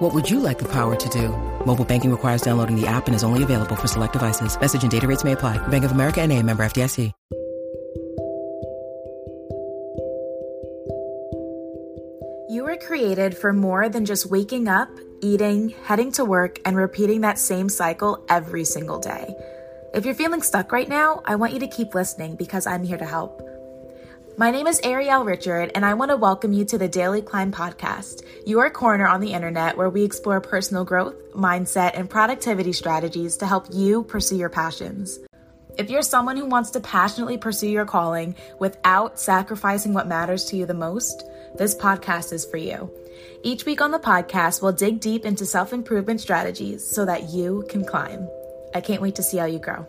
What 0.00 0.14
would 0.14 0.30
you 0.30 0.40
like 0.40 0.58
the 0.58 0.72
power 0.72 0.96
to 0.96 1.08
do? 1.10 1.28
Mobile 1.66 1.84
banking 1.84 2.10
requires 2.10 2.40
downloading 2.40 2.74
the 2.74 2.86
app 2.86 3.06
and 3.06 3.14
is 3.14 3.22
only 3.22 3.42
available 3.42 3.76
for 3.76 3.86
select 3.86 4.14
devices. 4.14 4.58
Message 4.58 4.82
and 4.82 4.90
data 4.90 5.06
rates 5.06 5.24
may 5.24 5.32
apply. 5.32 5.58
Bank 5.68 5.84
of 5.84 5.92
America 5.92 6.22
and 6.22 6.32
a 6.32 6.42
member 6.42 6.62
FDIC. 6.62 7.12
You 12.48 12.64
were 12.64 12.78
created 12.78 13.36
for 13.36 13.52
more 13.52 13.90
than 13.90 14.06
just 14.06 14.30
waking 14.30 14.68
up, 14.68 14.88
eating, 15.20 15.74
heading 15.84 16.10
to 16.12 16.24
work, 16.24 16.58
and 16.64 16.78
repeating 16.78 17.20
that 17.20 17.38
same 17.38 17.68
cycle 17.68 18.24
every 18.30 18.64
single 18.64 18.98
day. 18.98 19.36
If 19.92 20.06
you're 20.06 20.14
feeling 20.14 20.40
stuck 20.40 20.72
right 20.72 20.88
now, 20.88 21.20
I 21.26 21.36
want 21.36 21.52
you 21.52 21.60
to 21.60 21.68
keep 21.68 21.94
listening 21.94 22.36
because 22.36 22.66
I'm 22.66 22.84
here 22.84 22.96
to 22.96 23.04
help. 23.04 23.42
My 24.40 24.50
name 24.50 24.66
is 24.66 24.80
Ariel 24.82 25.22
Richard, 25.22 25.70
and 25.74 25.84
I 25.84 25.92
want 25.92 26.10
to 26.12 26.16
welcome 26.16 26.54
you 26.54 26.64
to 26.64 26.78
the 26.78 26.88
Daily 26.88 27.20
Climb 27.20 27.52
podcast, 27.52 28.22
your 28.46 28.70
corner 28.70 29.06
on 29.06 29.20
the 29.20 29.34
internet 29.34 29.76
where 29.76 29.90
we 29.90 30.02
explore 30.02 30.40
personal 30.40 30.82
growth, 30.82 31.14
mindset, 31.34 31.90
and 31.92 32.08
productivity 32.08 32.72
strategies 32.72 33.36
to 33.36 33.46
help 33.46 33.66
you 33.70 34.02
pursue 34.02 34.38
your 34.38 34.48
passions. 34.48 35.18
If 35.76 35.90
you're 35.90 36.00
someone 36.00 36.38
who 36.38 36.46
wants 36.46 36.70
to 36.70 36.80
passionately 36.80 37.36
pursue 37.36 37.68
your 37.68 37.84
calling 37.84 38.34
without 38.58 39.20
sacrificing 39.20 39.92
what 39.92 40.08
matters 40.08 40.46
to 40.46 40.56
you 40.56 40.64
the 40.64 40.72
most, 40.72 41.22
this 41.58 41.74
podcast 41.74 42.32
is 42.32 42.46
for 42.46 42.56
you. 42.56 42.90
Each 43.42 43.66
week 43.66 43.82
on 43.82 43.90
the 43.90 43.98
podcast, 43.98 44.62
we'll 44.62 44.72
dig 44.72 45.00
deep 45.00 45.26
into 45.26 45.44
self 45.44 45.74
improvement 45.74 46.22
strategies 46.22 46.82
so 46.82 47.04
that 47.04 47.28
you 47.28 47.66
can 47.68 47.84
climb. 47.84 48.26
I 48.74 48.80
can't 48.80 49.02
wait 49.02 49.16
to 49.16 49.22
see 49.22 49.36
how 49.36 49.44
you 49.44 49.58
grow. 49.58 49.86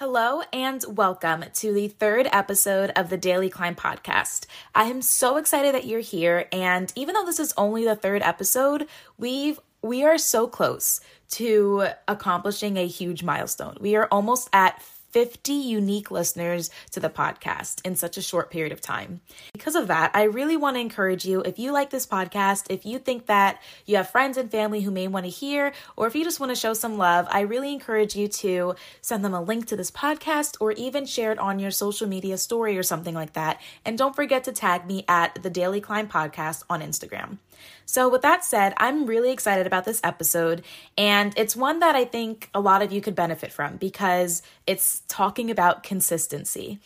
Hello 0.00 0.40
and 0.50 0.82
welcome 0.88 1.44
to 1.56 1.74
the 1.74 1.88
third 1.88 2.26
episode 2.32 2.88
of 2.96 3.10
the 3.10 3.18
Daily 3.18 3.50
Climb 3.50 3.74
podcast. 3.74 4.46
I 4.74 4.84
am 4.84 5.02
so 5.02 5.36
excited 5.36 5.74
that 5.74 5.84
you're 5.84 6.00
here 6.00 6.46
and 6.50 6.90
even 6.96 7.12
though 7.12 7.26
this 7.26 7.38
is 7.38 7.52
only 7.58 7.84
the 7.84 7.96
third 7.96 8.22
episode, 8.22 8.88
we've 9.18 9.60
we 9.82 10.02
are 10.02 10.16
so 10.16 10.46
close 10.46 11.02
to 11.32 11.88
accomplishing 12.08 12.78
a 12.78 12.86
huge 12.86 13.22
milestone. 13.22 13.76
We 13.78 13.94
are 13.94 14.08
almost 14.10 14.48
at 14.54 14.82
50 15.10 15.52
unique 15.52 16.10
listeners 16.10 16.70
to 16.92 17.00
the 17.00 17.08
podcast 17.08 17.80
in 17.84 17.96
such 17.96 18.16
a 18.16 18.22
short 18.22 18.50
period 18.50 18.72
of 18.72 18.80
time. 18.80 19.20
Because 19.52 19.74
of 19.74 19.88
that, 19.88 20.10
I 20.14 20.24
really 20.24 20.56
want 20.56 20.76
to 20.76 20.80
encourage 20.80 21.24
you 21.24 21.40
if 21.42 21.58
you 21.58 21.72
like 21.72 21.90
this 21.90 22.06
podcast, 22.06 22.66
if 22.70 22.86
you 22.86 22.98
think 22.98 23.26
that 23.26 23.60
you 23.86 23.96
have 23.96 24.10
friends 24.10 24.36
and 24.36 24.50
family 24.50 24.82
who 24.82 24.90
may 24.90 25.08
want 25.08 25.26
to 25.26 25.30
hear, 25.30 25.72
or 25.96 26.06
if 26.06 26.14
you 26.14 26.24
just 26.24 26.40
want 26.40 26.50
to 26.50 26.56
show 26.56 26.74
some 26.74 26.96
love, 26.96 27.26
I 27.30 27.40
really 27.40 27.72
encourage 27.72 28.14
you 28.14 28.28
to 28.28 28.74
send 29.00 29.24
them 29.24 29.34
a 29.34 29.42
link 29.42 29.66
to 29.66 29.76
this 29.76 29.90
podcast 29.90 30.56
or 30.60 30.72
even 30.72 31.06
share 31.06 31.32
it 31.32 31.38
on 31.38 31.58
your 31.58 31.70
social 31.70 32.06
media 32.06 32.38
story 32.38 32.78
or 32.78 32.82
something 32.82 33.14
like 33.14 33.32
that. 33.34 33.60
And 33.84 33.98
don't 33.98 34.16
forget 34.16 34.44
to 34.44 34.52
tag 34.52 34.86
me 34.86 35.04
at 35.08 35.42
the 35.42 35.50
Daily 35.50 35.80
Climb 35.80 36.08
Podcast 36.08 36.62
on 36.70 36.80
Instagram. 36.80 37.38
So, 37.86 38.08
with 38.08 38.22
that 38.22 38.44
said, 38.44 38.74
I'm 38.76 39.06
really 39.06 39.32
excited 39.32 39.66
about 39.66 39.84
this 39.84 40.00
episode, 40.04 40.62
and 40.96 41.32
it's 41.36 41.56
one 41.56 41.80
that 41.80 41.94
I 41.96 42.04
think 42.04 42.50
a 42.54 42.60
lot 42.60 42.82
of 42.82 42.92
you 42.92 43.00
could 43.00 43.14
benefit 43.14 43.52
from 43.52 43.76
because 43.76 44.42
it's 44.66 45.02
talking 45.08 45.50
about 45.50 45.82
consistency. 45.82 46.80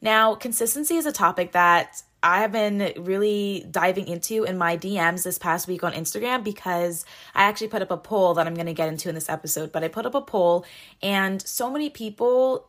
Now, 0.00 0.34
consistency 0.34 0.96
is 0.96 1.06
a 1.06 1.12
topic 1.12 1.52
that 1.52 2.02
I 2.22 2.40
have 2.40 2.52
been 2.52 2.92
really 2.96 3.66
diving 3.70 4.08
into 4.08 4.44
in 4.44 4.58
my 4.58 4.76
DMs 4.76 5.22
this 5.22 5.38
past 5.38 5.68
week 5.68 5.84
on 5.84 5.92
Instagram 5.92 6.42
because 6.42 7.04
I 7.34 7.44
actually 7.44 7.68
put 7.68 7.82
up 7.82 7.90
a 7.90 7.96
poll 7.96 8.34
that 8.34 8.46
I'm 8.46 8.54
going 8.54 8.66
to 8.66 8.74
get 8.74 8.88
into 8.88 9.08
in 9.08 9.14
this 9.14 9.28
episode. 9.28 9.70
But 9.70 9.84
I 9.84 9.88
put 9.88 10.06
up 10.06 10.14
a 10.14 10.20
poll, 10.20 10.64
and 11.02 11.40
so 11.42 11.70
many 11.70 11.90
people 11.90 12.68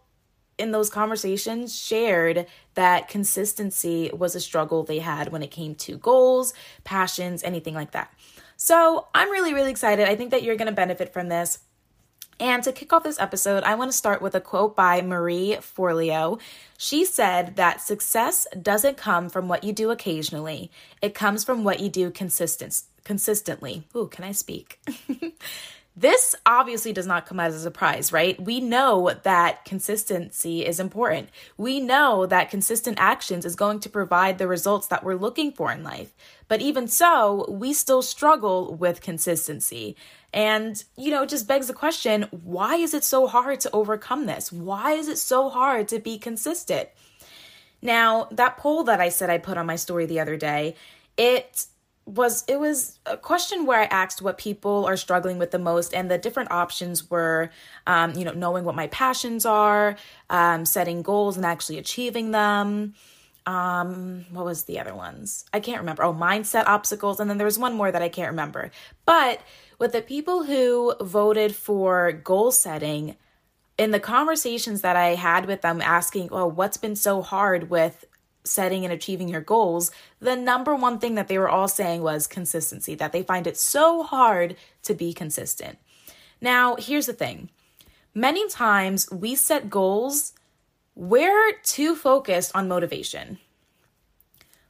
in 0.59 0.71
those 0.71 0.89
conversations 0.89 1.77
shared 1.79 2.45
that 2.75 3.07
consistency 3.07 4.11
was 4.13 4.35
a 4.35 4.39
struggle 4.39 4.83
they 4.83 4.99
had 4.99 5.31
when 5.31 5.41
it 5.41 5.51
came 5.51 5.75
to 5.75 5.97
goals, 5.97 6.53
passions, 6.83 7.43
anything 7.43 7.73
like 7.73 7.91
that. 7.91 8.13
So 8.57 9.07
I'm 9.15 9.31
really, 9.31 9.53
really 9.53 9.71
excited. 9.71 10.07
I 10.07 10.15
think 10.15 10.31
that 10.31 10.43
you're 10.43 10.57
going 10.57 10.67
to 10.67 10.73
benefit 10.73 11.13
from 11.13 11.29
this. 11.29 11.59
And 12.41 12.63
to 12.63 12.71
kick 12.71 12.93
off 12.93 13.03
this 13.03 13.19
episode, 13.19 13.63
I 13.63 13.75
want 13.75 13.91
to 13.91 13.97
start 13.97 14.21
with 14.21 14.33
a 14.33 14.39
quote 14.39 14.75
by 14.75 15.01
Marie 15.01 15.57
Forleo. 15.59 16.39
She 16.77 17.03
said 17.03 17.57
that 17.57 17.81
success 17.81 18.47
doesn't 18.61 18.95
come 18.95 19.29
from 19.29 19.49
what 19.49 19.63
you 19.63 19.73
do 19.73 19.91
occasionally, 19.91 20.71
it 21.01 21.13
comes 21.13 21.43
from 21.43 21.63
what 21.63 21.81
you 21.81 21.89
do 21.89 22.11
consistent, 22.11 22.81
consistently. 23.03 23.83
Ooh, 23.95 24.07
can 24.07 24.23
I 24.23 24.31
speak? 24.31 24.79
This 25.99 26.33
obviously 26.45 26.93
does 26.93 27.05
not 27.05 27.25
come 27.25 27.41
as 27.41 27.53
a 27.53 27.59
surprise, 27.59 28.13
right? 28.13 28.41
We 28.41 28.61
know 28.61 29.11
that 29.23 29.65
consistency 29.65 30.65
is 30.65 30.79
important. 30.79 31.27
We 31.57 31.81
know 31.81 32.25
that 32.25 32.49
consistent 32.49 32.97
actions 33.01 33.43
is 33.43 33.57
going 33.57 33.81
to 33.81 33.89
provide 33.89 34.37
the 34.37 34.47
results 34.47 34.87
that 34.87 35.03
we're 35.03 35.15
looking 35.15 35.51
for 35.51 35.73
in 35.73 35.83
life. 35.83 36.13
But 36.47 36.61
even 36.61 36.87
so, 36.87 37.45
we 37.51 37.73
still 37.73 38.01
struggle 38.01 38.75
with 38.75 39.01
consistency. 39.01 39.97
And, 40.33 40.81
you 40.95 41.11
know, 41.11 41.23
it 41.23 41.29
just 41.29 41.49
begs 41.49 41.67
the 41.67 41.73
question 41.73 42.29
why 42.31 42.77
is 42.77 42.93
it 42.93 43.03
so 43.03 43.27
hard 43.27 43.59
to 43.59 43.71
overcome 43.71 44.25
this? 44.25 44.53
Why 44.53 44.93
is 44.93 45.09
it 45.09 45.17
so 45.17 45.49
hard 45.49 45.89
to 45.89 45.99
be 45.99 46.17
consistent? 46.17 46.87
Now, 47.81 48.29
that 48.31 48.55
poll 48.55 48.85
that 48.85 49.01
I 49.01 49.09
said 49.09 49.29
I 49.29 49.37
put 49.37 49.57
on 49.57 49.65
my 49.65 49.75
story 49.75 50.05
the 50.05 50.21
other 50.21 50.37
day, 50.37 50.75
it 51.17 51.65
was 52.09 52.43
it 52.47 52.59
was 52.59 52.99
a 53.05 53.17
question 53.17 53.65
where 53.65 53.79
I 53.81 53.85
asked 53.85 54.21
what 54.21 54.37
people 54.37 54.85
are 54.85 54.97
struggling 54.97 55.37
with 55.37 55.51
the 55.51 55.59
most, 55.59 55.93
and 55.93 56.09
the 56.09 56.17
different 56.17 56.51
options 56.51 57.09
were, 57.09 57.51
um, 57.85 58.13
you 58.15 58.25
know, 58.25 58.31
knowing 58.31 58.65
what 58.65 58.75
my 58.75 58.87
passions 58.87 59.45
are, 59.45 59.95
um, 60.29 60.65
setting 60.65 61.01
goals 61.03 61.37
and 61.37 61.45
actually 61.45 61.77
achieving 61.77 62.31
them. 62.31 62.95
Um, 63.45 64.25
what 64.31 64.45
was 64.45 64.63
the 64.63 64.79
other 64.79 64.95
ones? 64.95 65.45
I 65.53 65.59
can't 65.59 65.79
remember. 65.79 66.03
Oh, 66.03 66.13
mindset 66.13 66.65
obstacles, 66.67 67.19
and 67.19 67.29
then 67.29 67.37
there 67.37 67.45
was 67.45 67.59
one 67.59 67.75
more 67.75 67.91
that 67.91 68.01
I 68.01 68.09
can't 68.09 68.31
remember. 68.31 68.71
But 69.05 69.41
with 69.77 69.91
the 69.91 70.01
people 70.01 70.43
who 70.43 70.95
voted 71.01 71.55
for 71.55 72.11
goal 72.11 72.51
setting, 72.51 73.15
in 73.77 73.91
the 73.91 73.99
conversations 73.99 74.81
that 74.81 74.97
I 74.97 75.15
had 75.15 75.45
with 75.45 75.61
them, 75.61 75.81
asking, 75.81 76.29
"Oh, 76.31 76.47
what's 76.47 76.77
been 76.77 76.97
so 76.97 77.21
hard 77.21 77.69
with 77.69 78.05
setting 78.49 78.83
and 78.83 78.93
achieving 78.93 79.29
your 79.29 79.41
goals, 79.41 79.91
the 80.19 80.35
number 80.35 80.75
one 80.75 80.99
thing 80.99 81.15
that 81.15 81.27
they 81.27 81.37
were 81.37 81.49
all 81.49 81.67
saying 81.67 82.01
was 82.01 82.27
consistency, 82.27 82.95
that 82.95 83.11
they 83.11 83.23
find 83.23 83.47
it 83.47 83.57
so 83.57 84.03
hard 84.03 84.55
to 84.83 84.93
be 84.93 85.13
consistent. 85.13 85.77
Now, 86.41 86.75
here's 86.75 87.05
the 87.05 87.13
thing 87.13 87.49
many 88.13 88.47
times 88.49 89.09
we 89.11 89.35
set 89.35 89.69
goals, 89.69 90.33
we're 90.95 91.53
too 91.63 91.95
focused 91.95 92.51
on 92.55 92.67
motivation. 92.67 93.39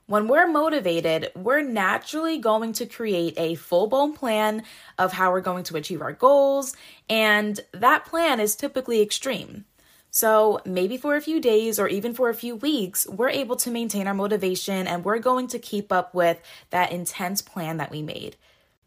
When 0.05 0.27
we're 0.27 0.47
motivated, 0.47 1.31
we're 1.35 1.61
naturally 1.61 2.39
going 2.39 2.73
to 2.73 2.87
create 2.87 3.35
a 3.37 3.53
full 3.53 3.85
blown 3.85 4.13
plan 4.13 4.63
of 4.97 5.13
how 5.13 5.31
we're 5.31 5.41
going 5.41 5.63
to 5.65 5.77
achieve 5.77 6.01
our 6.01 6.13
goals, 6.13 6.75
and 7.07 7.59
that 7.73 8.05
plan 8.05 8.39
is 8.39 8.55
typically 8.55 9.01
extreme. 9.01 9.65
So, 10.11 10.59
maybe 10.65 10.97
for 10.97 11.15
a 11.15 11.21
few 11.21 11.39
days 11.39 11.79
or 11.79 11.87
even 11.87 12.13
for 12.13 12.29
a 12.29 12.33
few 12.35 12.55
weeks, 12.55 13.07
we're 13.07 13.29
able 13.29 13.55
to 13.57 13.69
maintain 13.69 14.07
our 14.07 14.13
motivation 14.13 14.87
and 14.87 15.05
we're 15.05 15.19
going 15.19 15.47
to 15.49 15.59
keep 15.59 15.91
up 15.91 16.15
with 16.15 16.41
that 16.71 16.91
intense 16.91 17.41
plan 17.41 17.77
that 17.77 17.91
we 17.91 18.01
made. 18.01 18.35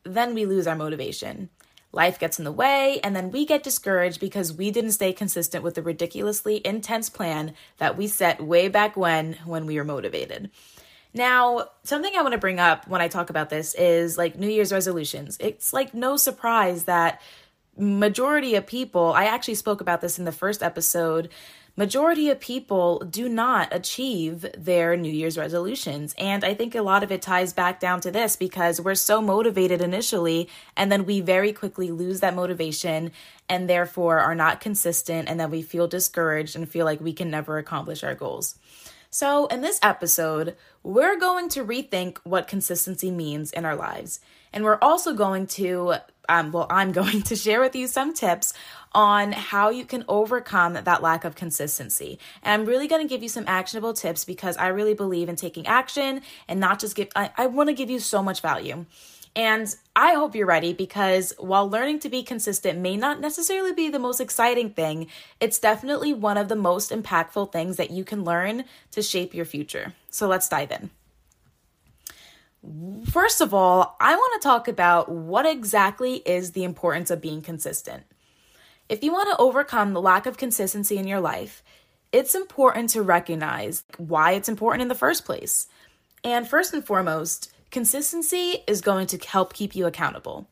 Then 0.03 0.35
we 0.35 0.47
lose 0.47 0.67
our 0.67 0.75
motivation. 0.75 1.49
Life 1.93 2.19
gets 2.19 2.39
in 2.39 2.45
the 2.47 2.53
way, 2.53 3.01
and 3.05 3.15
then 3.15 3.31
we 3.31 3.45
get 3.45 3.63
discouraged 3.63 4.19
because 4.19 4.53
we 4.53 4.71
didn't 4.71 4.93
stay 4.93 5.13
consistent 5.13 5.63
with 5.63 5.75
the 5.75 5.83
ridiculously 5.83 6.61
intense 6.65 7.11
plan 7.11 7.53
that 7.77 7.99
we 7.99 8.07
set 8.07 8.43
way 8.43 8.69
back 8.69 8.97
when 8.97 9.35
when 9.45 9.67
we 9.67 9.77
were 9.77 9.85
motivated. 9.85 10.51
Now, 11.15 11.67
something 11.85 12.13
I 12.17 12.23
want 12.23 12.33
to 12.33 12.39
bring 12.39 12.59
up 12.59 12.89
when 12.89 13.03
I 13.03 13.09
talk 13.09 13.29
about 13.29 13.51
this 13.51 13.75
is 13.75 14.17
like 14.17 14.39
New 14.39 14.49
Year's 14.49 14.73
resolutions. 14.73 15.37
It's 15.39 15.75
like 15.75 15.93
no 15.93 16.17
surprise 16.17 16.85
that 16.85 17.21
majority 17.77 18.55
of 18.55 18.67
people, 18.67 19.13
I 19.13 19.25
actually 19.25 19.55
spoke 19.55 19.81
about 19.81 20.01
this 20.01 20.19
in 20.19 20.25
the 20.25 20.33
first 20.33 20.63
episode, 20.63 21.29
majority 21.77 22.29
of 22.29 22.39
people 22.39 23.01
do 23.01 23.29
not 23.29 23.69
achieve 23.75 24.45
their 24.57 24.97
New 24.97 25.13
Year's 25.13 25.39
resolutions. 25.39 26.15
And 26.19 26.45
I 26.45 26.55
think 26.55 26.75
a 26.75 26.83
lot 26.83 27.03
of 27.03 27.11
it 27.11 27.23
ties 27.23 27.53
back 27.53 27.81
down 27.81 28.01
to 28.03 28.11
this 28.11 28.37
because 28.37 28.81
we're 28.81 28.95
so 28.95 29.23
motivated 29.23 29.81
initially 29.81 30.49
and 30.77 30.93
then 30.93 31.07
we 31.07 31.21
very 31.21 31.53
quickly 31.53 31.91
lose 31.91 32.21
that 32.21 32.35
motivation 32.35 33.13
and 33.49 33.69
therefore 33.69 34.19
are 34.19 34.35
not 34.35 34.61
consistent 34.61 35.29
and 35.29 35.41
then 35.41 35.51
we 35.51 35.63
feel 35.63 35.89
discouraged 35.89 36.57
and 36.57 36.69
feel 36.69 36.85
like 36.85 37.01
we 37.01 37.13
can 37.13 37.31
never 37.31 37.59
accomplish 37.59 38.05
our 38.05 38.15
goals. 38.15 38.59
So, 39.15 39.45
in 39.49 39.61
this 39.61 39.79
episode, 39.83 40.57
we're 40.83 41.19
going 41.19 41.51
to 41.51 41.65
rethink 41.65 42.17
what 42.25 42.49
consistency 42.49 43.11
means 43.11 43.53
in 43.53 43.67
our 43.67 43.77
lives. 43.77 44.21
And 44.55 44.65
we're 44.65 44.79
also 44.81 45.13
going 45.13 45.47
to 45.49 45.97
um, 46.29 46.53
well, 46.53 46.67
I'm 46.71 46.93
going 46.93 47.23
to 47.23 47.37
share 47.37 47.61
with 47.61 47.75
you 47.75 47.87
some 47.87 48.15
tips 48.15 48.55
on 48.95 49.33
how 49.33 49.71
you 49.71 49.85
can 49.85 50.05
overcome 50.09 50.75
that 50.75 51.03
lack 51.03 51.25
of 51.25 51.35
consistency. 51.35 52.19
And 52.43 52.63
I'm 52.63 52.69
really 52.69 52.89
going 52.89 53.07
to 53.07 53.09
give 53.09 53.23
you 53.23 53.29
some 53.29 53.45
actionable 53.47 53.95
tips 53.95 54.25
because 54.25 54.57
I 54.57 54.69
really 54.69 54.95
believe 54.95 55.29
in 55.29 55.37
taking 55.37 55.67
action 55.67 56.23
and 56.49 56.61
not 56.61 56.79
just 56.79 56.95
give, 56.95 57.09
I, 57.17 57.31
I 57.37 57.47
want 57.47 57.69
to 57.69 57.75
give 57.75 57.91
you 57.91 57.99
so 57.99 58.23
much 58.23 58.41
value. 58.41 58.85
And 59.35 59.75
I 59.97 60.13
hope 60.13 60.35
you're 60.35 60.47
ready 60.47 60.75
because 60.75 61.33
while 61.39 61.69
learning 61.69 62.01
to 62.01 62.11
be 62.11 62.23
consistent 62.23 62.79
may 62.79 62.99
not 62.99 63.19
necessarily 63.19 63.73
be 63.73 63.89
the 63.89 63.99
most 63.99 64.21
exciting 64.21 64.71
thing, 64.71 65.07
it's 65.41 65.59
definitely 65.59 66.13
one 66.13 66.37
of 66.37 66.49
the 66.49 66.57
most 66.57 66.91
impactful 66.91 67.51
things 67.51 67.79
that 67.79 67.91
you 67.91 68.05
can 68.05 68.25
learn 68.25 68.65
to 68.91 69.01
shape 69.01 69.33
your 69.33 69.47
future. 69.47 69.95
So 70.11 70.29
let's 70.29 70.51
dive 70.51 70.71
in. 70.71 70.91
First 73.11 73.41
of 73.41 73.53
all, 73.53 73.97
I 74.01 74.15
want 74.15 74.41
to 74.41 74.47
talk 74.47 74.69
about 74.69 75.11
what 75.11 75.47
exactly 75.47 76.17
is 76.25 76.53
the 76.53 76.65
importance 76.65 77.11
of 77.11 77.21
being 77.21 77.43
consistent. 77.43 78.05
If 78.89 79.03
you 79.03 79.13
want 79.13 79.31
to 79.31 79.43
overcome 79.43 79.93
the 79.93 80.01
lack 80.01 80.27
of 80.27 80.37
consistency 80.37 80.97
in 80.97 81.07
your 81.07 81.21
life, 81.21 81.63
it's 82.13 82.35
important 82.35 82.91
to 82.91 83.03
recognize 83.03 83.85
why 83.97 84.33
it's 84.33 84.49
important 84.49 84.83
in 84.83 84.89
the 84.89 84.95
first 84.95 85.25
place. 85.25 85.67
And 86.23 86.47
first 86.47 86.73
and 86.73 86.85
foremost, 86.85 87.53
consistency 87.71 88.59
is 88.69 88.81
going 88.81 89.09
to 89.09 89.19
help 89.19 89.55
keep 89.55 89.75
you 89.75 89.87
accountable. 89.87 90.47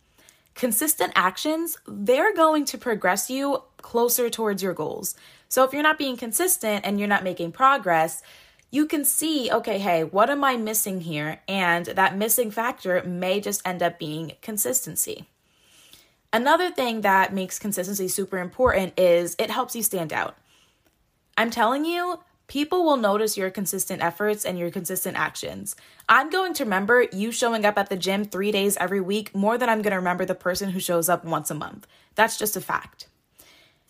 Consistent 0.55 1.13
actions, 1.15 1.79
they're 1.87 2.35
going 2.35 2.65
to 2.67 2.79
progress 2.79 3.31
you 3.31 3.63
closer 3.77 4.29
towards 4.29 4.63
your 4.63 4.75
goals. 4.75 5.15
So 5.49 5.65
if 5.65 5.73
you're 5.73 5.83
not 5.83 5.99
being 5.99 6.17
consistent 6.17 6.85
and 6.85 6.99
you're 6.99 7.09
not 7.09 7.25
making 7.25 7.53
progress, 7.53 8.23
you 8.71 8.87
can 8.87 9.05
see, 9.05 9.51
okay, 9.51 9.79
hey, 9.79 10.05
what 10.05 10.31
am 10.31 10.45
I 10.45 10.57
missing 10.57 11.01
here? 11.01 11.41
And 11.49 11.87
that 11.87 12.17
missing 12.17 12.51
factor 12.51 13.03
may 13.03 13.41
just 13.41 13.67
end 13.67 13.83
up 13.83 13.99
being 13.99 14.33
consistency. 14.43 15.27
Another 16.33 16.71
thing 16.71 17.01
that 17.01 17.35
makes 17.35 17.59
consistency 17.59 18.07
super 18.07 18.39
important 18.39 18.99
is 18.99 19.35
it 19.39 19.51
helps 19.51 19.75
you 19.75 19.83
stand 19.83 20.13
out. 20.13 20.37
I'm 21.37 21.51
telling 21.51 21.85
you, 21.85 22.21
people 22.47 22.85
will 22.85 22.97
notice 22.97 23.37
your 23.37 23.51
consistent 23.51 24.03
efforts 24.03 24.45
and 24.45 24.57
your 24.57 24.71
consistent 24.71 25.19
actions. 25.19 25.75
I'm 26.09 26.31
going 26.31 26.55
to 26.55 26.65
remember 26.65 27.07
you 27.13 27.33
showing 27.33 27.65
up 27.65 27.77
at 27.77 27.89
the 27.89 27.97
gym 27.97 28.25
three 28.25 28.53
days 28.53 28.77
every 28.77 29.01
week 29.01 29.35
more 29.35 29.59
than 29.59 29.69
I'm 29.69 29.83
going 29.83 29.91
to 29.91 29.97
remember 29.97 30.25
the 30.25 30.35
person 30.37 30.71
who 30.71 30.79
shows 30.79 31.09
up 31.09 31.25
once 31.25 31.51
a 31.51 31.55
month. 31.55 31.89
That's 32.15 32.39
just 32.39 32.57
a 32.57 32.61
fact. 32.61 33.09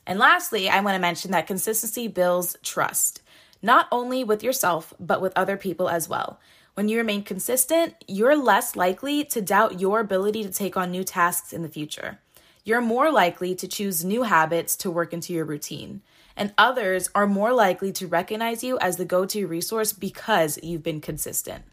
And 0.07 0.19
lastly, 0.19 0.71
I 0.71 0.81
want 0.81 0.95
to 0.95 1.01
mention 1.01 1.33
that 1.33 1.47
consistency 1.47 2.09
builds 2.09 2.57
trust 2.63 3.21
not 3.63 3.87
only 3.93 4.25
with 4.25 4.43
yourself, 4.43 4.95
but 4.99 5.21
with 5.21 5.33
other 5.37 5.57
people 5.57 5.89
as 5.89 6.09
well. 6.09 6.41
When 6.75 6.89
you 6.89 6.99
remain 6.99 7.23
consistent, 7.23 7.95
you're 8.07 8.37
less 8.37 8.77
likely 8.77 9.25
to 9.25 9.43
doubt 9.43 9.81
your 9.81 10.01
ability 10.01 10.43
to 10.45 10.51
take 10.51 10.77
on 10.77 10.91
new 10.91 11.05
tasks 11.05 11.53
in 11.53 11.63
the 11.63 11.69
future. 11.69 12.21
You're 12.65 12.81
more 12.81 13.11
likely 13.11 13.55
to 13.57 13.69
choose 13.69 14.05
new 14.05 14.23
habits 14.23 14.77
to 14.77 14.91
work 14.91 15.13
into 15.13 15.33
your 15.33 15.45
routine. 15.45 16.03
And 16.37 16.55
others 16.57 17.11
are 17.15 17.27
more 17.27 17.53
likely 17.53 17.93
to 17.93 18.07
recognize 18.07 18.63
you 18.65 18.79
as 18.79 18.97
the 18.97 19.05
go 19.05 19.27
to 19.27 19.47
resource 19.47 19.93
because 19.93 20.59
you've 20.63 20.83
been 20.83 21.01
consistent. 21.01 21.65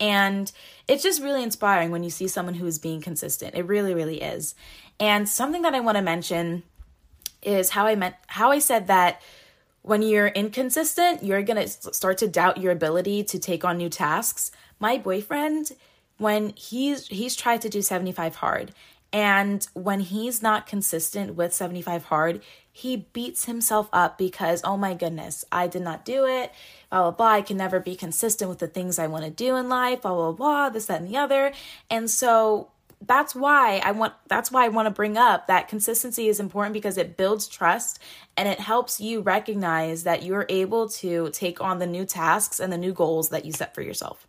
And 0.00 0.50
it's 0.88 1.02
just 1.02 1.22
really 1.22 1.42
inspiring 1.42 1.90
when 1.90 2.02
you 2.02 2.10
see 2.10 2.28
someone 2.28 2.54
who 2.54 2.66
is 2.66 2.78
being 2.78 3.00
consistent. 3.00 3.54
It 3.54 3.66
really, 3.66 3.94
really 3.94 4.20
is. 4.20 4.54
And 4.98 5.28
something 5.28 5.62
that 5.62 5.74
I 5.74 5.80
want 5.80 5.96
to 5.96 6.02
mention 6.02 6.62
is 7.42 7.70
how 7.70 7.86
I 7.86 7.94
meant 7.94 8.14
how 8.26 8.50
I 8.50 8.58
said 8.58 8.88
that 8.88 9.22
when 9.86 10.02
you're 10.02 10.26
inconsistent, 10.26 11.22
you're 11.22 11.42
going 11.42 11.64
to 11.64 11.68
start 11.68 12.18
to 12.18 12.26
doubt 12.26 12.56
your 12.56 12.72
ability 12.72 13.22
to 13.22 13.38
take 13.38 13.64
on 13.64 13.76
new 13.76 13.88
tasks. 13.88 14.50
My 14.80 14.98
boyfriend, 14.98 15.70
when 16.18 16.52
he's 16.56 17.06
he's 17.06 17.36
tried 17.36 17.62
to 17.62 17.68
do 17.68 17.80
75 17.82 18.34
hard, 18.34 18.72
and 19.12 19.64
when 19.74 20.00
he's 20.00 20.42
not 20.42 20.66
consistent 20.66 21.36
with 21.36 21.54
75 21.54 22.06
hard, 22.06 22.42
he 22.72 22.96
beats 23.12 23.44
himself 23.44 23.88
up 23.92 24.18
because, 24.18 24.60
oh 24.64 24.76
my 24.76 24.92
goodness, 24.92 25.44
I 25.52 25.68
did 25.68 25.82
not 25.82 26.04
do 26.04 26.26
it. 26.26 26.52
Blah, 26.90 27.02
blah, 27.02 27.10
blah. 27.12 27.26
I 27.28 27.42
can 27.42 27.56
never 27.56 27.78
be 27.78 27.94
consistent 27.94 28.50
with 28.50 28.58
the 28.58 28.66
things 28.66 28.98
I 28.98 29.06
want 29.06 29.24
to 29.24 29.30
do 29.30 29.54
in 29.54 29.68
life. 29.68 30.02
Blah, 30.02 30.14
blah, 30.14 30.32
blah. 30.32 30.68
This, 30.68 30.86
that, 30.86 31.00
and 31.00 31.08
the 31.08 31.16
other. 31.16 31.52
And 31.88 32.10
so 32.10 32.72
that's 33.06 33.34
why 33.34 33.80
I 33.84 33.92
want 33.92 34.14
that's 34.28 34.50
why 34.50 34.64
I 34.64 34.68
want 34.68 34.86
to 34.86 34.90
bring 34.90 35.16
up 35.16 35.46
that 35.46 35.68
consistency 35.68 36.28
is 36.28 36.40
important 36.40 36.72
because 36.72 36.98
it 36.98 37.16
builds 37.16 37.46
trust 37.46 37.98
and 38.36 38.48
it 38.48 38.60
helps 38.60 39.00
you 39.00 39.20
recognize 39.20 40.04
that 40.04 40.22
you're 40.22 40.46
able 40.48 40.88
to 40.88 41.30
take 41.30 41.60
on 41.60 41.78
the 41.78 41.86
new 41.86 42.04
tasks 42.04 42.60
and 42.60 42.72
the 42.72 42.78
new 42.78 42.92
goals 42.92 43.28
that 43.30 43.44
you 43.44 43.52
set 43.52 43.74
for 43.74 43.82
yourself. 43.82 44.26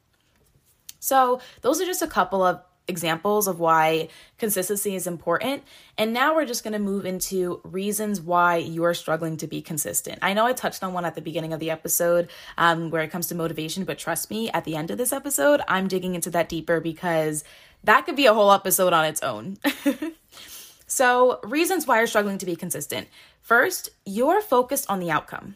So, 1.00 1.42
those 1.62 1.80
are 1.82 1.86
just 1.86 2.02
a 2.02 2.08
couple 2.08 2.44
of 2.44 2.62
examples 2.88 3.48
of 3.48 3.60
why 3.60 4.08
consistency 4.38 4.96
is 4.96 5.08
important. 5.08 5.64
And 5.98 6.14
now 6.14 6.34
we're 6.36 6.46
just 6.46 6.64
going 6.64 6.74
to 6.74 6.80
move 6.80 7.06
into 7.06 7.60
reasons 7.64 8.22
why 8.22 8.58
you're 8.58 8.94
struggling 8.94 9.38
to 9.38 9.48
be 9.48 9.62
consistent. 9.62 10.20
I 10.22 10.34
know 10.34 10.46
I 10.46 10.54
touched 10.54 10.84
on 10.84 10.94
one 10.94 11.06
at 11.06 11.16
the 11.16 11.22
beginning 11.22 11.54
of 11.54 11.60
the 11.60 11.70
episode 11.70 12.30
um, 12.58 12.90
where 12.90 13.02
it 13.02 13.12
comes 13.12 13.28
to 13.28 13.36
motivation, 13.36 13.84
but 13.84 13.98
trust 13.98 14.30
me, 14.30 14.50
at 14.52 14.64
the 14.64 14.76
end 14.76 14.90
of 14.90 14.98
this 14.98 15.12
episode, 15.12 15.62
I'm 15.68 15.88
digging 15.88 16.16
into 16.16 16.30
that 16.32 16.50
deeper 16.50 16.80
because 16.80 17.44
that 17.84 18.06
could 18.06 18.16
be 18.16 18.26
a 18.26 18.34
whole 18.34 18.52
episode 18.52 18.94
on 18.94 19.06
its 19.06 19.22
own. 19.24 19.58
so, 20.88 21.40
reasons 21.44 21.88
why 21.88 21.98
you're 21.98 22.08
struggling 22.08 22.38
to 22.40 22.46
be 22.46 22.56
consistent. 22.56 23.08
First, 23.42 23.90
you're 24.06 24.42
focused 24.42 24.90
on 24.90 25.00
the 25.00 25.12
outcome. 25.12 25.56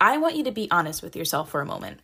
I 0.00 0.18
want 0.18 0.36
you 0.36 0.44
to 0.44 0.52
be 0.52 0.70
honest 0.70 1.02
with 1.02 1.16
yourself 1.16 1.50
for 1.50 1.60
a 1.60 1.66
moment. 1.66 2.00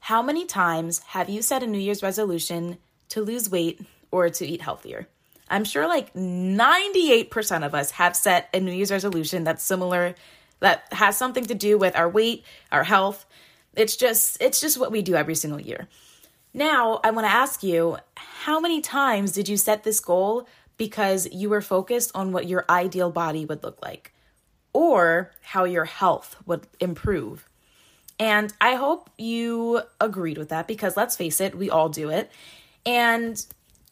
How 0.00 0.20
many 0.22 0.44
times 0.44 0.98
have 1.00 1.30
you 1.30 1.40
set 1.40 1.62
a 1.62 1.66
New 1.66 1.78
Year's 1.78 2.02
resolution 2.02 2.78
to 3.10 3.22
lose 3.22 3.48
weight 3.48 3.80
or 4.10 4.28
to 4.28 4.46
eat 4.46 4.60
healthier? 4.60 5.08
I'm 5.48 5.64
sure 5.64 5.86
like 5.86 6.12
98% 6.14 7.64
of 7.64 7.74
us 7.74 7.90
have 7.92 8.16
set 8.16 8.48
a 8.52 8.60
New 8.60 8.72
Year's 8.72 8.90
resolution 8.90 9.44
that's 9.44 9.62
similar 9.62 10.14
that 10.60 10.84
has 10.92 11.16
something 11.16 11.44
to 11.46 11.54
do 11.54 11.78
with 11.78 11.96
our 11.96 12.08
weight, 12.08 12.44
our 12.72 12.84
health. 12.84 13.24
It's 13.76 13.96
just 13.96 14.40
it's 14.40 14.60
just 14.60 14.78
what 14.78 14.92
we 14.92 15.02
do 15.02 15.14
every 15.14 15.34
single 15.34 15.60
year. 15.60 15.88
Now, 16.56 17.00
I 17.02 17.10
want 17.10 17.26
to 17.26 17.32
ask 17.32 17.64
you 17.64 17.98
how 18.14 18.60
many 18.60 18.80
times 18.80 19.32
did 19.32 19.48
you 19.48 19.56
set 19.56 19.82
this 19.82 19.98
goal 19.98 20.46
because 20.76 21.28
you 21.32 21.50
were 21.50 21.60
focused 21.60 22.12
on 22.14 22.30
what 22.30 22.46
your 22.46 22.64
ideal 22.70 23.10
body 23.10 23.44
would 23.44 23.64
look 23.64 23.82
like 23.82 24.14
or 24.72 25.32
how 25.40 25.64
your 25.64 25.84
health 25.84 26.36
would 26.46 26.68
improve? 26.78 27.48
And 28.20 28.52
I 28.60 28.76
hope 28.76 29.10
you 29.18 29.82
agreed 30.00 30.38
with 30.38 30.50
that 30.50 30.68
because 30.68 30.96
let's 30.96 31.16
face 31.16 31.40
it, 31.40 31.56
we 31.56 31.70
all 31.70 31.88
do 31.88 32.08
it. 32.08 32.30
And, 32.86 33.44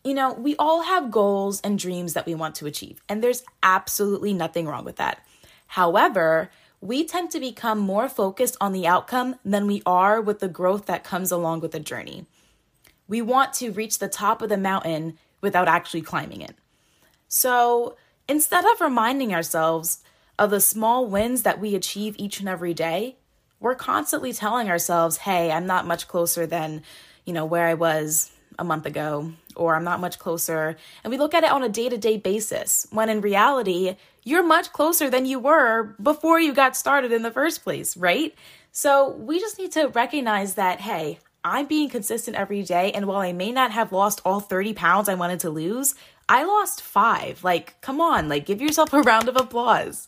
you 0.05 0.15
know, 0.15 0.33
we 0.33 0.55
all 0.57 0.83
have 0.83 1.11
goals 1.11 1.61
and 1.63 1.77
dreams 1.77 2.13
that 2.13 2.27
we 2.27 2.37
want 2.37 2.55
to 2.57 2.67
achieve, 2.67 3.01
and 3.09 3.25
there's 3.25 3.43
absolutely 3.65 4.35
nothing 4.35 4.69
wrong 4.69 4.85
with 4.85 4.97
that. 4.97 5.27
However, 5.67 6.51
we 6.81 7.05
tend 7.05 7.33
to 7.33 7.41
become 7.41 7.79
more 7.79 8.09
focused 8.09 8.57
on 8.61 8.73
the 8.73 8.87
outcome 8.87 9.37
than 9.45 9.67
we 9.67 9.83
are 9.85 10.21
with 10.21 10.39
the 10.39 10.49
growth 10.49 10.87
that 10.87 11.03
comes 11.03 11.33
along 11.33 11.61
with 11.61 11.73
the 11.73 11.81
journey. 11.81 12.27
We 13.09 13.23
want 13.23 13.53
to 13.55 13.73
reach 13.73 13.99
the 13.99 14.09
top 14.09 14.43
of 14.43 14.49
the 14.49 14.57
mountain 14.57 15.19
without 15.41 15.69
actually 15.69 16.03
climbing 16.03 16.41
it. 16.41 16.57
So 17.29 17.97
instead 18.29 18.65
of 18.65 18.81
reminding 18.81 19.35
ourselves 19.35 20.03
of 20.39 20.51
the 20.51 20.61
small 20.61 21.07
wins 21.07 21.43
that 21.43 21.61
we 21.61 21.75
achieve 21.75 22.15
each 22.19 22.41
and 22.41 22.49
every 22.49 22.75
day, 22.75 23.17
we're 23.61 23.75
constantly 23.75 24.33
telling 24.33 24.69
ourselves, 24.69 25.19
hey, 25.19 25.53
I'm 25.53 25.67
not 25.67 25.87
much 25.87 26.09
closer 26.09 26.47
than, 26.47 26.83
you 27.25 27.33
know, 27.33 27.45
where 27.45 27.67
I 27.67 27.75
was 27.75 28.31
a 28.59 28.65
month 28.65 28.87
ago, 28.87 29.33
or 29.57 29.75
I'm 29.75 29.85
not 29.85 30.01
much 30.01 30.19
closer. 30.19 30.77
And 31.03 31.11
we 31.11 31.19
look 31.19 31.35
at 31.35 31.45
it 31.45 31.51
on 31.51 31.63
a 31.63 31.69
day 31.69 31.89
to 31.89 31.97
day 31.97 32.17
basis, 32.17 32.87
when 32.91 33.09
in 33.09 33.21
reality, 33.21 33.97
you're 34.25 34.43
much 34.43 34.73
closer 34.73 35.11
than 35.11 35.27
you 35.27 35.39
were 35.39 35.95
before 36.03 36.41
you 36.41 36.53
got 36.53 36.77
started 36.77 37.13
in 37.13 37.23
the 37.23 37.31
first 37.31 37.63
place, 37.65 37.97
right? 37.97 38.35
So 38.73 39.11
we 39.11 39.41
just 39.41 39.59
need 39.59 39.73
to 39.73 39.89
recognize 39.89 40.55
that, 40.55 40.81
hey, 40.81 41.19
I'm 41.45 41.67
being 41.67 41.89
consistent 41.89 42.37
every 42.37 42.63
day. 42.63 42.93
And 42.93 43.07
while 43.07 43.21
I 43.21 43.33
may 43.33 43.53
not 43.53 43.73
have 43.73 43.93
lost 43.93 44.21
all 44.25 44.41
30 44.41 44.75
pounds 44.75 45.09
I 45.09 45.15
wanted 45.15 45.41
to 45.41 45.51
lose, 45.51 45.95
I 46.29 46.45
lost 46.45 46.81
five. 46.81 47.43
Like, 47.43 47.81
come 47.81 48.01
on, 48.01 48.29
like, 48.29 48.47
give 48.47 48.61
yourself 48.63 48.93
a 48.93 49.03
round 49.03 49.29
of 49.29 49.37
applause. 49.37 50.07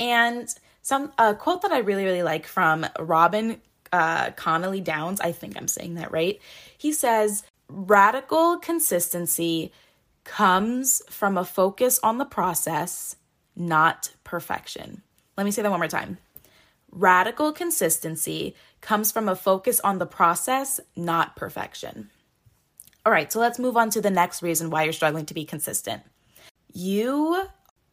And 0.00 0.48
some 0.82 1.12
a 1.18 1.34
quote 1.34 1.62
that 1.62 1.72
I 1.72 1.78
really, 1.78 2.04
really 2.04 2.22
like 2.22 2.46
from 2.46 2.86
Robin 2.98 3.60
uh, 3.92 4.30
Connolly 4.32 4.80
Downs, 4.80 5.20
I 5.20 5.32
think 5.32 5.56
I'm 5.56 5.68
saying 5.68 5.94
that 5.94 6.12
right. 6.12 6.40
He 6.76 6.92
says, 6.92 7.42
radical 7.68 8.58
consistency 8.58 9.72
comes 10.24 11.02
from 11.08 11.36
a 11.36 11.44
focus 11.44 11.98
on 12.02 12.18
the 12.18 12.24
process, 12.24 13.16
not 13.56 14.10
perfection. 14.24 15.02
Let 15.36 15.44
me 15.44 15.50
say 15.50 15.62
that 15.62 15.70
one 15.70 15.80
more 15.80 15.88
time. 15.88 16.18
Radical 16.90 17.52
consistency 17.52 18.54
comes 18.80 19.12
from 19.12 19.28
a 19.28 19.36
focus 19.36 19.80
on 19.80 19.98
the 19.98 20.06
process, 20.06 20.80
not 20.96 21.36
perfection. 21.36 22.10
All 23.04 23.12
right, 23.12 23.32
so 23.32 23.38
let's 23.40 23.58
move 23.58 23.76
on 23.76 23.90
to 23.90 24.00
the 24.00 24.10
next 24.10 24.42
reason 24.42 24.70
why 24.70 24.84
you're 24.84 24.92
struggling 24.92 25.26
to 25.26 25.34
be 25.34 25.44
consistent. 25.44 26.02
You 26.72 27.44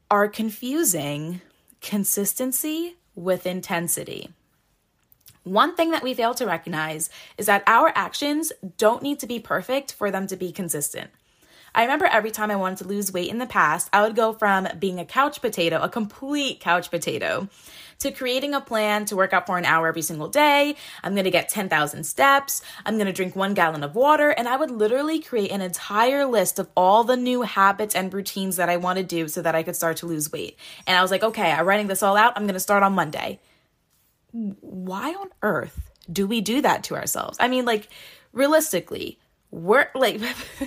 are 0.09 0.27
confusing 0.27 1.41
consistency 1.81 2.95
with 3.15 3.45
intensity. 3.45 4.29
One 5.43 5.75
thing 5.75 5.91
that 5.91 6.03
we 6.03 6.15
fail 6.15 6.33
to 6.33 6.45
recognize 6.45 7.09
is 7.37 7.45
that 7.45 7.63
our 7.67 7.91
actions 7.95 8.51
don't 8.77 9.03
need 9.03 9.19
to 9.19 9.27
be 9.27 9.39
perfect 9.39 9.93
for 9.93 10.09
them 10.09 10.25
to 10.27 10.35
be 10.35 10.51
consistent. 10.51 11.11
I 11.75 11.83
remember 11.83 12.05
every 12.05 12.31
time 12.31 12.49
I 12.49 12.55
wanted 12.55 12.79
to 12.79 12.87
lose 12.87 13.11
weight 13.11 13.29
in 13.29 13.37
the 13.37 13.45
past, 13.45 13.89
I 13.91 14.01
would 14.01 14.15
go 14.15 14.31
from 14.33 14.67
being 14.79 14.97
a 14.97 15.05
couch 15.05 15.41
potato, 15.41 15.81
a 15.81 15.89
complete 15.89 16.61
couch 16.61 16.89
potato, 16.89 17.49
to 17.99 18.11
creating 18.11 18.53
a 18.53 18.61
plan 18.61 19.05
to 19.05 19.15
work 19.15 19.33
out 19.33 19.45
for 19.45 19.57
an 19.57 19.65
hour 19.65 19.87
every 19.87 20.01
single 20.01 20.27
day. 20.27 20.75
I'm 21.03 21.13
going 21.13 21.25
to 21.25 21.31
get 21.31 21.49
10,000 21.49 22.03
steps. 22.03 22.61
I'm 22.85 22.95
going 22.95 23.07
to 23.07 23.13
drink 23.13 23.35
one 23.35 23.53
gallon 23.53 23.83
of 23.83 23.95
water. 23.95 24.29
And 24.29 24.47
I 24.47 24.57
would 24.57 24.71
literally 24.71 25.19
create 25.19 25.51
an 25.51 25.61
entire 25.61 26.25
list 26.25 26.59
of 26.59 26.69
all 26.75 27.03
the 27.03 27.17
new 27.17 27.43
habits 27.43 27.95
and 27.95 28.13
routines 28.13 28.57
that 28.57 28.69
I 28.69 28.77
want 28.77 28.97
to 28.97 29.03
do 29.03 29.27
so 29.27 29.41
that 29.41 29.55
I 29.55 29.63
could 29.63 29.75
start 29.75 29.97
to 29.97 30.05
lose 30.05 30.31
weight. 30.31 30.57
And 30.87 30.97
I 30.97 31.01
was 31.01 31.11
like, 31.11 31.23
okay, 31.23 31.51
I'm 31.51 31.65
writing 31.65 31.87
this 31.87 32.03
all 32.03 32.17
out. 32.17 32.33
I'm 32.35 32.43
going 32.43 32.53
to 32.53 32.59
start 32.59 32.83
on 32.83 32.93
Monday. 32.93 33.39
Why 34.31 35.13
on 35.13 35.29
earth 35.41 35.91
do 36.11 36.27
we 36.27 36.41
do 36.41 36.61
that 36.61 36.83
to 36.85 36.95
ourselves? 36.95 37.37
I 37.39 37.47
mean, 37.47 37.65
like, 37.65 37.87
realistically, 38.33 39.17
we're 39.51 39.87
like, 39.95 40.21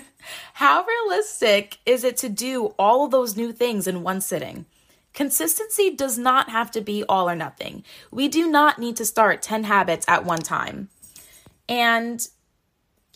how 0.55 0.85
realistic 0.85 1.79
is 1.85 2.05
it 2.05 2.17
to 2.19 2.29
do 2.29 2.75
all 2.79 3.05
of 3.05 3.11
those 3.11 3.37
new 3.37 3.53
things 3.53 3.87
in 3.87 4.03
one 4.03 4.21
sitting? 4.21 4.67
Consistency 5.19 5.91
does 5.91 6.17
not 6.17 6.49
have 6.49 6.71
to 6.71 6.81
be 6.81 7.03
all 7.09 7.29
or 7.29 7.35
nothing. 7.35 7.83
We 8.13 8.29
do 8.29 8.49
not 8.49 8.79
need 8.79 8.95
to 8.99 9.05
start 9.05 9.43
10 9.43 9.65
habits 9.65 10.07
at 10.07 10.25
one 10.25 10.39
time. 10.39 10.91
And 11.69 12.25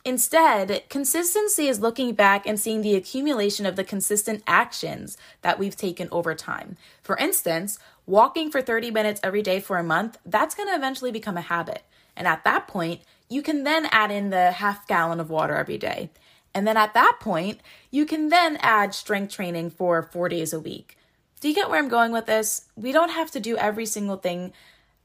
instead, 0.04 0.82
consistency 0.88 1.68
is 1.68 1.78
looking 1.78 2.12
back 2.14 2.44
and 2.44 2.58
seeing 2.58 2.82
the 2.82 2.96
accumulation 2.96 3.66
of 3.66 3.76
the 3.76 3.84
consistent 3.84 4.42
actions 4.48 5.16
that 5.42 5.60
we've 5.60 5.76
taken 5.76 6.08
over 6.10 6.34
time. 6.34 6.76
For 7.04 7.16
instance, 7.18 7.78
walking 8.04 8.50
for 8.50 8.60
30 8.60 8.90
minutes 8.90 9.20
every 9.22 9.40
day 9.40 9.60
for 9.60 9.78
a 9.78 9.84
month, 9.84 10.18
that's 10.26 10.56
going 10.56 10.70
to 10.70 10.74
eventually 10.74 11.12
become 11.12 11.36
a 11.36 11.40
habit. 11.40 11.84
And 12.16 12.26
at 12.26 12.42
that 12.42 12.66
point, 12.66 13.02
you 13.28 13.42
can 13.42 13.62
then 13.62 13.86
add 13.92 14.10
in 14.10 14.30
the 14.30 14.50
half 14.50 14.88
gallon 14.88 15.20
of 15.20 15.30
water 15.30 15.54
every 15.54 15.78
day. 15.78 16.10
And 16.52 16.66
then 16.66 16.76
at 16.76 16.94
that 16.94 17.18
point, 17.20 17.60
you 17.92 18.06
can 18.06 18.28
then 18.28 18.56
add 18.56 18.92
strength 18.92 19.32
training 19.32 19.70
for 19.70 20.02
four 20.02 20.28
days 20.28 20.52
a 20.52 20.58
week. 20.58 20.96
Do 21.42 21.48
you 21.48 21.54
get 21.56 21.68
where 21.68 21.80
I'm 21.80 21.88
going 21.88 22.12
with 22.12 22.26
this? 22.26 22.66
We 22.76 22.92
don't 22.92 23.10
have 23.10 23.32
to 23.32 23.40
do 23.40 23.56
every 23.56 23.84
single 23.84 24.16
thing 24.16 24.52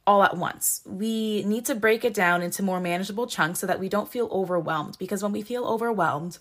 all 0.05 0.21
at 0.21 0.37
once. 0.37 0.81
We 0.85 1.43
need 1.43 1.65
to 1.65 1.73
break 1.73 2.05
it 2.05 2.13
down 2.13 2.43
into 2.43 2.61
more 2.61 2.79
manageable 2.79 3.25
chunks 3.25 3.57
so 3.57 3.65
that 3.65 3.79
we 3.79 3.89
don't 3.89 4.11
feel 4.11 4.29
overwhelmed 4.31 4.97
because 4.99 5.23
when 5.23 5.31
we 5.31 5.41
feel 5.41 5.65
overwhelmed, 5.65 6.37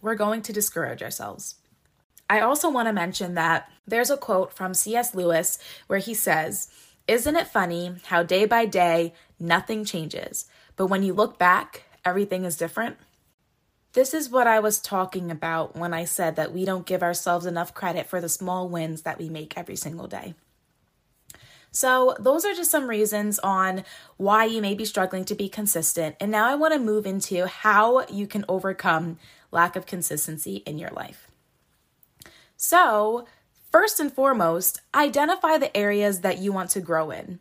we're 0.00 0.14
going 0.14 0.40
to 0.40 0.52
discourage 0.54 1.02
ourselves. 1.02 1.56
I 2.30 2.40
also 2.40 2.70
want 2.70 2.88
to 2.88 2.94
mention 2.94 3.34
that 3.34 3.70
there's 3.86 4.08
a 4.08 4.16
quote 4.16 4.50
from 4.50 4.72
C.S. 4.72 5.14
Lewis 5.14 5.58
where 5.88 5.98
he 5.98 6.14
says, 6.14 6.68
Isn't 7.06 7.36
it 7.36 7.48
funny 7.48 7.96
how 8.06 8.22
day 8.22 8.46
by 8.46 8.64
day 8.64 9.12
nothing 9.38 9.84
changes, 9.84 10.46
but 10.74 10.86
when 10.86 11.02
you 11.02 11.12
look 11.12 11.38
back, 11.38 11.82
everything 12.02 12.46
is 12.46 12.56
different? 12.56 12.96
This 13.92 14.14
is 14.14 14.30
what 14.30 14.46
I 14.46 14.58
was 14.58 14.80
talking 14.80 15.30
about 15.30 15.76
when 15.76 15.92
I 15.92 16.06
said 16.06 16.36
that 16.36 16.52
we 16.52 16.64
don't 16.64 16.86
give 16.86 17.02
ourselves 17.02 17.44
enough 17.44 17.74
credit 17.74 18.06
for 18.06 18.20
the 18.20 18.28
small 18.28 18.68
wins 18.68 19.02
that 19.02 19.18
we 19.18 19.28
make 19.28 19.58
every 19.58 19.76
single 19.76 20.06
day. 20.06 20.34
So, 21.74 22.14
those 22.18 22.44
are 22.44 22.52
just 22.52 22.70
some 22.70 22.88
reasons 22.88 23.38
on 23.38 23.84
why 24.18 24.44
you 24.44 24.60
may 24.60 24.74
be 24.74 24.84
struggling 24.84 25.24
to 25.26 25.34
be 25.34 25.48
consistent. 25.48 26.16
And 26.20 26.30
now 26.30 26.46
I 26.46 26.54
want 26.54 26.74
to 26.74 26.78
move 26.78 27.06
into 27.06 27.46
how 27.46 28.06
you 28.08 28.26
can 28.26 28.44
overcome 28.46 29.18
lack 29.50 29.74
of 29.74 29.86
consistency 29.86 30.56
in 30.66 30.78
your 30.78 30.90
life. 30.90 31.28
So, 32.58 33.26
first 33.70 34.00
and 34.00 34.12
foremost, 34.12 34.80
identify 34.94 35.56
the 35.56 35.74
areas 35.74 36.20
that 36.20 36.38
you 36.38 36.52
want 36.52 36.70
to 36.70 36.80
grow 36.80 37.10
in. 37.10 37.40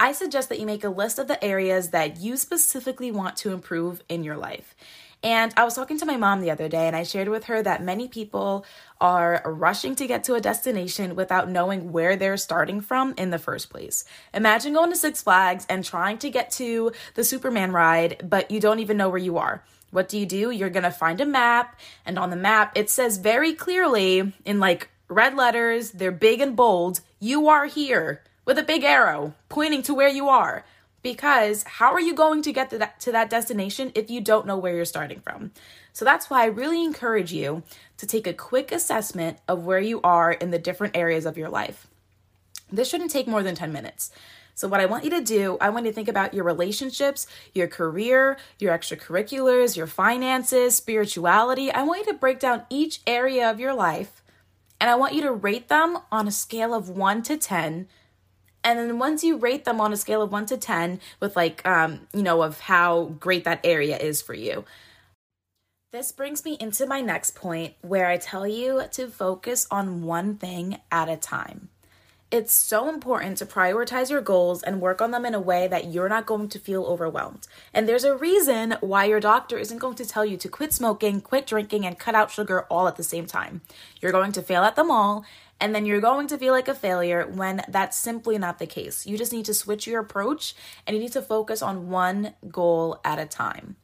I 0.00 0.12
suggest 0.12 0.48
that 0.48 0.58
you 0.58 0.66
make 0.66 0.82
a 0.82 0.88
list 0.88 1.18
of 1.18 1.28
the 1.28 1.42
areas 1.44 1.90
that 1.90 2.18
you 2.18 2.36
specifically 2.36 3.12
want 3.12 3.36
to 3.38 3.52
improve 3.52 4.02
in 4.08 4.24
your 4.24 4.36
life. 4.36 4.74
And 5.22 5.52
I 5.56 5.64
was 5.64 5.74
talking 5.74 5.98
to 5.98 6.06
my 6.06 6.16
mom 6.16 6.40
the 6.40 6.50
other 6.50 6.68
day, 6.68 6.86
and 6.86 6.96
I 6.96 7.02
shared 7.02 7.28
with 7.28 7.44
her 7.44 7.62
that 7.62 7.82
many 7.82 8.08
people 8.08 8.64
are 9.00 9.42
rushing 9.44 9.94
to 9.96 10.06
get 10.06 10.24
to 10.24 10.34
a 10.34 10.40
destination 10.40 11.14
without 11.14 11.50
knowing 11.50 11.92
where 11.92 12.16
they're 12.16 12.38
starting 12.38 12.80
from 12.80 13.14
in 13.18 13.30
the 13.30 13.38
first 13.38 13.68
place. 13.68 14.04
Imagine 14.32 14.72
going 14.72 14.90
to 14.90 14.96
Six 14.96 15.22
Flags 15.22 15.66
and 15.68 15.84
trying 15.84 16.16
to 16.18 16.30
get 16.30 16.50
to 16.52 16.92
the 17.14 17.24
Superman 17.24 17.72
ride, 17.72 18.28
but 18.30 18.50
you 18.50 18.60
don't 18.60 18.78
even 18.78 18.96
know 18.96 19.10
where 19.10 19.18
you 19.18 19.36
are. 19.36 19.62
What 19.90 20.08
do 20.08 20.18
you 20.18 20.24
do? 20.24 20.50
You're 20.50 20.70
gonna 20.70 20.90
find 20.90 21.20
a 21.20 21.26
map, 21.26 21.78
and 22.06 22.18
on 22.18 22.30
the 22.30 22.36
map, 22.36 22.72
it 22.76 22.88
says 22.88 23.18
very 23.18 23.52
clearly 23.52 24.32
in 24.44 24.58
like 24.58 24.88
red 25.08 25.34
letters, 25.34 25.90
they're 25.90 26.12
big 26.12 26.40
and 26.40 26.56
bold, 26.56 27.00
you 27.18 27.48
are 27.48 27.66
here 27.66 28.22
with 28.46 28.58
a 28.58 28.62
big 28.62 28.84
arrow 28.84 29.34
pointing 29.48 29.82
to 29.82 29.92
where 29.92 30.08
you 30.08 30.28
are 30.28 30.64
because 31.02 31.62
how 31.62 31.92
are 31.92 32.00
you 32.00 32.14
going 32.14 32.42
to 32.42 32.52
get 32.52 32.70
to 32.70 32.78
that, 32.78 33.00
to 33.00 33.12
that 33.12 33.30
destination 33.30 33.92
if 33.94 34.10
you 34.10 34.20
don't 34.20 34.46
know 34.46 34.56
where 34.56 34.74
you're 34.74 34.84
starting 34.84 35.20
from? 35.20 35.52
So 35.92 36.04
that's 36.04 36.30
why 36.30 36.42
I 36.42 36.46
really 36.46 36.84
encourage 36.84 37.32
you 37.32 37.62
to 37.96 38.06
take 38.06 38.26
a 38.26 38.32
quick 38.32 38.72
assessment 38.72 39.38
of 39.48 39.64
where 39.64 39.80
you 39.80 40.00
are 40.02 40.32
in 40.32 40.50
the 40.50 40.58
different 40.58 40.96
areas 40.96 41.26
of 41.26 41.36
your 41.36 41.48
life. 41.48 41.86
This 42.70 42.88
shouldn't 42.88 43.10
take 43.10 43.26
more 43.26 43.42
than 43.42 43.54
10 43.54 43.72
minutes. 43.72 44.10
So, 44.54 44.68
what 44.68 44.80
I 44.80 44.86
want 44.86 45.04
you 45.04 45.10
to 45.10 45.22
do, 45.22 45.56
I 45.58 45.70
want 45.70 45.86
you 45.86 45.90
to 45.90 45.94
think 45.94 46.08
about 46.08 46.34
your 46.34 46.44
relationships, 46.44 47.26
your 47.54 47.66
career, 47.66 48.36
your 48.58 48.76
extracurriculars, 48.76 49.74
your 49.74 49.86
finances, 49.86 50.76
spirituality. 50.76 51.72
I 51.72 51.82
want 51.82 52.00
you 52.04 52.12
to 52.12 52.18
break 52.18 52.40
down 52.40 52.64
each 52.68 53.00
area 53.06 53.50
of 53.50 53.58
your 53.58 53.72
life 53.72 54.20
and 54.80 54.88
I 54.88 54.94
want 54.94 55.14
you 55.14 55.20
to 55.22 55.32
rate 55.32 55.68
them 55.68 55.98
on 56.10 56.26
a 56.26 56.32
scale 56.32 56.72
of 56.72 56.88
1 56.88 57.22
to 57.24 57.36
10 57.36 57.86
and 58.62 58.78
then 58.78 58.98
once 58.98 59.24
you 59.24 59.36
rate 59.36 59.64
them 59.64 59.80
on 59.80 59.92
a 59.92 59.96
scale 59.96 60.22
of 60.22 60.32
1 60.32 60.46
to 60.46 60.56
10 60.56 61.00
with 61.20 61.36
like 61.36 61.66
um 61.66 62.00
you 62.12 62.22
know 62.22 62.42
of 62.42 62.60
how 62.60 63.14
great 63.20 63.44
that 63.44 63.60
area 63.64 63.96
is 63.96 64.20
for 64.22 64.34
you 64.34 64.64
this 65.92 66.12
brings 66.12 66.44
me 66.44 66.56
into 66.60 66.86
my 66.86 67.00
next 67.00 67.34
point 67.34 67.74
where 67.82 68.06
I 68.06 68.16
tell 68.16 68.46
you 68.46 68.84
to 68.92 69.08
focus 69.08 69.66
on 69.72 70.04
one 70.04 70.36
thing 70.36 70.78
at 70.92 71.08
a 71.08 71.16
time. 71.16 71.68
It's 72.30 72.54
so 72.54 72.88
important 72.88 73.38
to 73.38 73.46
prioritize 73.46 74.08
your 74.08 74.20
goals 74.20 74.62
and 74.62 74.80
work 74.80 75.02
on 75.02 75.10
them 75.10 75.26
in 75.26 75.34
a 75.34 75.40
way 75.40 75.66
that 75.66 75.86
you're 75.86 76.08
not 76.08 76.26
going 76.26 76.48
to 76.50 76.60
feel 76.60 76.84
overwhelmed. 76.84 77.48
And 77.74 77.88
there's 77.88 78.04
a 78.04 78.16
reason 78.16 78.76
why 78.80 79.06
your 79.06 79.18
doctor 79.18 79.58
isn't 79.58 79.78
going 79.78 79.96
to 79.96 80.06
tell 80.06 80.24
you 80.24 80.36
to 80.36 80.48
quit 80.48 80.72
smoking, 80.72 81.20
quit 81.20 81.44
drinking, 81.44 81.84
and 81.84 81.98
cut 81.98 82.14
out 82.14 82.30
sugar 82.30 82.66
all 82.70 82.86
at 82.86 82.94
the 82.94 83.02
same 83.02 83.26
time. 83.26 83.62
You're 84.00 84.12
going 84.12 84.30
to 84.30 84.42
fail 84.42 84.62
at 84.62 84.76
them 84.76 84.92
all, 84.92 85.24
and 85.60 85.74
then 85.74 85.84
you're 85.84 86.00
going 86.00 86.26
to 86.28 86.38
feel 86.38 86.52
like 86.52 86.68
a 86.68 86.74
failure 86.74 87.26
when 87.26 87.62
that's 87.68 87.96
simply 87.96 88.38
not 88.38 88.58
the 88.58 88.66
case. 88.66 89.06
You 89.06 89.18
just 89.18 89.32
need 89.32 89.44
to 89.44 89.54
switch 89.54 89.86
your 89.86 90.00
approach 90.00 90.54
and 90.86 90.96
you 90.96 91.02
need 91.02 91.12
to 91.12 91.22
focus 91.22 91.60
on 91.60 91.90
one 91.90 92.34
goal 92.48 93.00
at 93.04 93.18
a 93.18 93.26
time. 93.26 93.76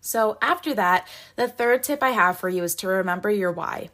So, 0.00 0.38
after 0.40 0.72
that, 0.74 1.08
the 1.34 1.48
third 1.48 1.82
tip 1.82 2.02
I 2.02 2.10
have 2.10 2.38
for 2.38 2.48
you 2.48 2.62
is 2.62 2.76
to 2.76 2.86
remember 2.86 3.30
your 3.30 3.50
why. 3.50 3.90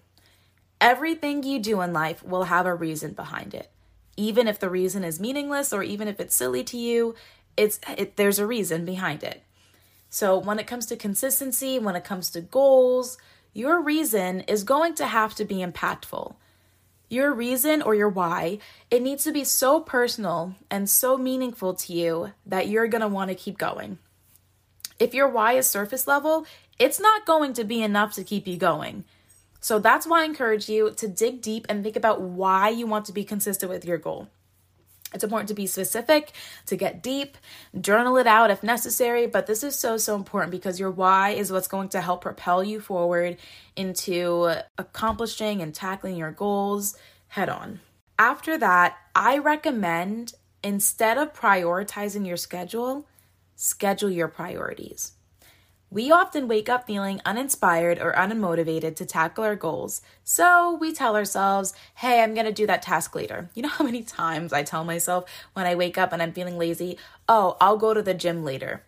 Everything 0.80 1.42
you 1.42 1.58
do 1.58 1.80
in 1.80 1.92
life 1.92 2.22
will 2.22 2.44
have 2.44 2.66
a 2.66 2.74
reason 2.74 3.12
behind 3.12 3.54
it. 3.54 3.70
Even 4.16 4.46
if 4.46 4.58
the 4.58 4.68
reason 4.68 5.04
is 5.04 5.20
meaningless 5.20 5.72
or 5.72 5.82
even 5.82 6.08
if 6.08 6.20
it's 6.20 6.34
silly 6.34 6.64
to 6.64 6.76
you, 6.76 7.14
it's 7.56 7.80
it, 7.96 8.16
there's 8.16 8.38
a 8.38 8.46
reason 8.46 8.84
behind 8.84 9.22
it. 9.22 9.42
So, 10.10 10.36
when 10.36 10.58
it 10.58 10.66
comes 10.66 10.84
to 10.86 10.96
consistency, 10.96 11.78
when 11.78 11.96
it 11.96 12.04
comes 12.04 12.30
to 12.30 12.42
goals, 12.42 13.16
your 13.54 13.80
reason 13.80 14.40
is 14.40 14.64
going 14.64 14.94
to 14.96 15.06
have 15.06 15.34
to 15.36 15.44
be 15.46 15.58
impactful 15.58 16.34
your 17.12 17.33
reason 17.33 17.83
or 17.83 17.95
your 17.95 18.09
why, 18.09 18.59
it 18.90 19.02
needs 19.02 19.25
to 19.25 19.33
be 19.33 19.45
so 19.45 19.81
personal 19.81 20.54
and 20.71 20.88
so 20.88 21.19
meaningful 21.19 21.75
to 21.75 21.92
you 21.92 22.33
that 22.47 22.69
you're 22.69 22.88
going 22.88 23.02
to 23.02 23.09
want 23.09 23.28
to 23.28 23.35
keep 23.35 23.59
going. 23.59 23.99
If 24.99 25.12
your 25.12 25.28
why 25.28 25.52
is 25.52 25.66
surface 25.66 26.07
level, 26.07 26.47
it's 26.78 26.99
not 26.99 27.26
going 27.26 27.52
to 27.54 27.64
be 27.64 27.83
enough 27.83 28.14
to 28.14 28.25
keep 28.25 28.47
you 28.47 28.57
going. 28.57 29.04
So 29.61 29.78
that's 29.78 30.07
why 30.07 30.23
I 30.23 30.25
encourage 30.25 30.69
you 30.69 30.90
to 30.92 31.07
dig 31.07 31.42
deep 31.42 31.66
and 31.69 31.83
think 31.85 31.97
about 31.97 32.23
why 32.23 32.71
you 32.71 32.87
want 32.87 33.04
to 33.07 33.12
be 33.12 33.25
consistent 33.25 33.71
with 33.71 33.85
your 33.85 33.99
goal. 33.99 34.28
It's 35.14 35.25
important 35.25 35.49
to 35.49 35.54
be 35.54 35.66
specific, 35.66 36.33
to 36.66 36.76
get 36.76 37.02
deep, 37.02 37.37
journal 37.81 38.16
it 38.16 38.26
out 38.26 38.50
if 38.50 38.62
necessary, 38.62 39.26
but 39.26 39.47
this 39.47 39.62
is 39.62 39.78
so, 39.78 39.97
so 39.97 40.14
important 40.14 40.50
because 40.50 40.81
your 40.81 40.90
why 40.90 41.31
is 41.31 41.52
what's 41.52 41.69
going 41.69 41.90
to 41.90 42.00
help 42.00 42.23
propel 42.23 42.64
you 42.64 42.81
forward 42.81 43.37
into 43.76 44.54
accomplishing 44.78 45.61
and 45.62 45.75
tackling 45.75 46.16
your 46.16 46.33
goals 46.33 46.97
head 47.28 47.49
on. 47.49 47.81
After 48.19 48.59
that, 48.59 48.97
I 49.14 49.38
recommend 49.38 50.35
instead 50.62 51.19
of 51.19 51.33
prioritizing 51.33 52.26
your 52.26 52.37
schedule, 52.37 53.07
schedule 53.57 54.11
your 54.11 54.28
priorities. 54.28 55.12
We 55.92 56.11
often 56.11 56.49
wake 56.49 56.70
up 56.70 56.87
feeling 56.87 57.20
uninspired 57.26 57.99
or 57.99 58.14
unmotivated 58.14 58.96
to 58.96 59.04
tackle 59.04 59.44
our 59.44 59.54
goals. 59.54 60.00
So 60.25 60.78
we 60.80 60.90
tell 60.90 61.14
ourselves, 61.14 61.75
hey, 61.96 62.22
I'm 62.22 62.32
going 62.32 62.46
to 62.46 62.52
do 62.52 62.66
that 62.66 62.80
task 62.80 63.14
later. 63.14 63.50
You 63.54 63.61
know 63.61 63.68
how 63.68 63.84
many 63.84 64.02
times 64.02 64.54
I 64.54 64.62
tell 64.62 64.84
myself 64.84 65.26
when 65.52 65.66
I 65.66 65.75
wake 65.75 65.99
up 65.99 66.14
and 66.14 66.22
I'm 66.22 66.32
feeling 66.32 66.56
lazy, 66.56 66.96
oh, 67.28 67.58
I'll 67.61 67.76
go 67.76 67.92
to 67.92 68.00
the 68.00 68.14
gym 68.14 68.42
later. 68.42 68.84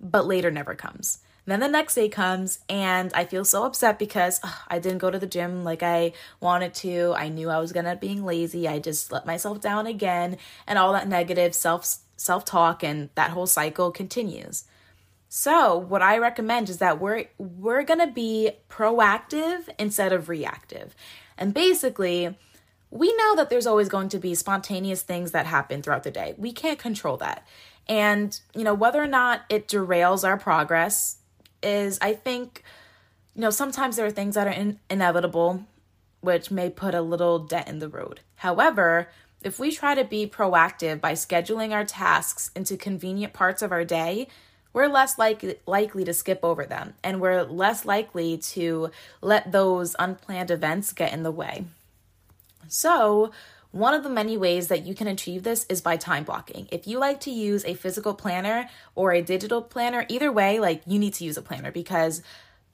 But 0.00 0.26
later 0.26 0.50
never 0.50 0.74
comes. 0.74 1.20
Then 1.46 1.60
the 1.60 1.68
next 1.68 1.94
day 1.94 2.08
comes 2.08 2.58
and 2.68 3.12
I 3.14 3.24
feel 3.24 3.44
so 3.44 3.62
upset 3.62 3.96
because 3.96 4.40
ugh, 4.42 4.52
I 4.66 4.80
didn't 4.80 4.98
go 4.98 5.12
to 5.12 5.18
the 5.20 5.28
gym 5.28 5.62
like 5.62 5.84
I 5.84 6.12
wanted 6.40 6.74
to. 6.74 7.14
I 7.16 7.28
knew 7.28 7.50
I 7.50 7.60
was 7.60 7.72
going 7.72 7.86
to 7.86 7.94
being 7.94 8.24
lazy. 8.24 8.66
I 8.66 8.80
just 8.80 9.12
let 9.12 9.26
myself 9.26 9.60
down 9.60 9.86
again 9.86 10.36
and 10.66 10.76
all 10.76 10.92
that 10.92 11.06
negative 11.06 11.54
self 11.54 11.98
self-talk 12.16 12.82
and 12.82 13.10
that 13.14 13.30
whole 13.30 13.46
cycle 13.46 13.92
continues. 13.92 14.64
So, 15.28 15.76
what 15.76 16.02
I 16.02 16.18
recommend 16.18 16.70
is 16.70 16.78
that 16.78 17.00
we're 17.00 17.26
we're 17.36 17.82
going 17.82 18.00
to 18.00 18.12
be 18.12 18.52
proactive 18.70 19.68
instead 19.78 20.12
of 20.12 20.28
reactive. 20.28 20.94
And 21.36 21.52
basically, 21.52 22.36
we 22.90 23.14
know 23.16 23.36
that 23.36 23.50
there's 23.50 23.66
always 23.66 23.88
going 23.88 24.08
to 24.10 24.18
be 24.18 24.34
spontaneous 24.34 25.02
things 25.02 25.32
that 25.32 25.46
happen 25.46 25.82
throughout 25.82 26.02
the 26.02 26.10
day. 26.10 26.34
We 26.38 26.52
can't 26.52 26.78
control 26.78 27.18
that. 27.18 27.46
And, 27.86 28.38
you 28.54 28.64
know, 28.64 28.74
whether 28.74 29.02
or 29.02 29.06
not 29.06 29.42
it 29.48 29.68
derails 29.68 30.26
our 30.26 30.38
progress 30.38 31.18
is 31.62 31.98
I 32.00 32.14
think 32.14 32.64
you 33.38 33.42
know, 33.42 33.50
sometimes 33.50 33.94
there 33.94 34.04
are 34.04 34.10
things 34.10 34.34
that 34.34 34.48
are 34.48 34.52
in- 34.52 34.80
inevitable 34.90 35.64
which 36.20 36.50
may 36.50 36.68
put 36.68 36.92
a 36.92 37.00
little 37.00 37.38
dent 37.38 37.68
in 37.68 37.78
the 37.78 37.88
road. 37.88 38.18
However, 38.34 39.08
if 39.44 39.60
we 39.60 39.70
try 39.70 39.94
to 39.94 40.02
be 40.02 40.26
proactive 40.26 41.00
by 41.00 41.12
scheduling 41.12 41.70
our 41.70 41.84
tasks 41.84 42.50
into 42.56 42.76
convenient 42.76 43.32
parts 43.32 43.62
of 43.62 43.70
our 43.70 43.84
day, 43.84 44.26
we're 44.72 44.88
less 44.88 45.18
like, 45.18 45.60
likely 45.66 46.04
to 46.04 46.14
skip 46.14 46.40
over 46.42 46.64
them 46.64 46.94
and 47.02 47.20
we're 47.20 47.42
less 47.42 47.84
likely 47.84 48.38
to 48.38 48.90
let 49.20 49.50
those 49.52 49.96
unplanned 49.98 50.50
events 50.50 50.92
get 50.92 51.12
in 51.12 51.22
the 51.22 51.30
way. 51.30 51.64
So, 52.68 53.32
one 53.70 53.92
of 53.92 54.02
the 54.02 54.10
many 54.10 54.38
ways 54.38 54.68
that 54.68 54.86
you 54.86 54.94
can 54.94 55.06
achieve 55.06 55.42
this 55.42 55.66
is 55.68 55.82
by 55.82 55.96
time 55.96 56.24
blocking. 56.24 56.68
If 56.72 56.86
you 56.86 56.98
like 56.98 57.20
to 57.20 57.30
use 57.30 57.64
a 57.64 57.74
physical 57.74 58.14
planner 58.14 58.68
or 58.94 59.12
a 59.12 59.20
digital 59.20 59.60
planner, 59.60 60.06
either 60.08 60.32
way, 60.32 60.58
like 60.58 60.82
you 60.86 60.98
need 60.98 61.14
to 61.14 61.24
use 61.24 61.36
a 61.36 61.42
planner 61.42 61.70
because 61.70 62.22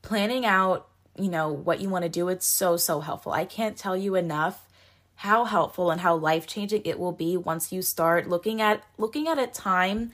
planning 0.02 0.46
out, 0.46 0.86
you 1.18 1.28
know, 1.28 1.50
what 1.50 1.80
you 1.80 1.88
want 1.88 2.04
to 2.04 2.08
do, 2.08 2.28
it's 2.28 2.46
so, 2.46 2.76
so 2.76 3.00
helpful. 3.00 3.32
I 3.32 3.44
can't 3.44 3.76
tell 3.76 3.96
you 3.96 4.14
enough 4.14 4.68
how 5.16 5.44
helpful 5.44 5.90
and 5.90 6.00
how 6.00 6.14
life-changing 6.16 6.82
it 6.84 6.98
will 6.98 7.12
be 7.12 7.36
once 7.36 7.72
you 7.72 7.82
start 7.82 8.28
looking 8.28 8.60
at 8.60 8.82
looking 8.98 9.28
at 9.28 9.38
a 9.38 9.46
time 9.46 10.12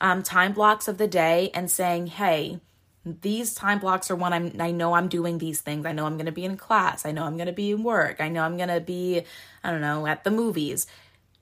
um, 0.00 0.22
time 0.22 0.52
blocks 0.52 0.88
of 0.88 0.98
the 0.98 1.08
day 1.08 1.50
and 1.54 1.70
saying, 1.70 2.08
hey, 2.08 2.60
these 3.04 3.54
time 3.54 3.80
blocks 3.80 4.10
are 4.10 4.16
when 4.16 4.32
I'm 4.32 4.60
I 4.60 4.70
know 4.70 4.94
I'm 4.94 5.08
doing 5.08 5.38
these 5.38 5.60
things. 5.60 5.86
I 5.86 5.92
know 5.92 6.06
I'm 6.06 6.16
going 6.16 6.26
to 6.26 6.32
be 6.32 6.44
in 6.44 6.56
class. 6.56 7.04
I 7.04 7.12
know 7.12 7.24
I'm 7.24 7.36
going 7.36 7.46
to 7.46 7.52
be 7.52 7.72
in 7.72 7.82
work. 7.82 8.20
I 8.20 8.28
know 8.28 8.42
I'm 8.42 8.56
going 8.56 8.68
to 8.68 8.80
be 8.80 9.22
I 9.64 9.70
don't 9.70 9.80
know, 9.80 10.06
at 10.06 10.24
the 10.24 10.30
movies. 10.30 10.86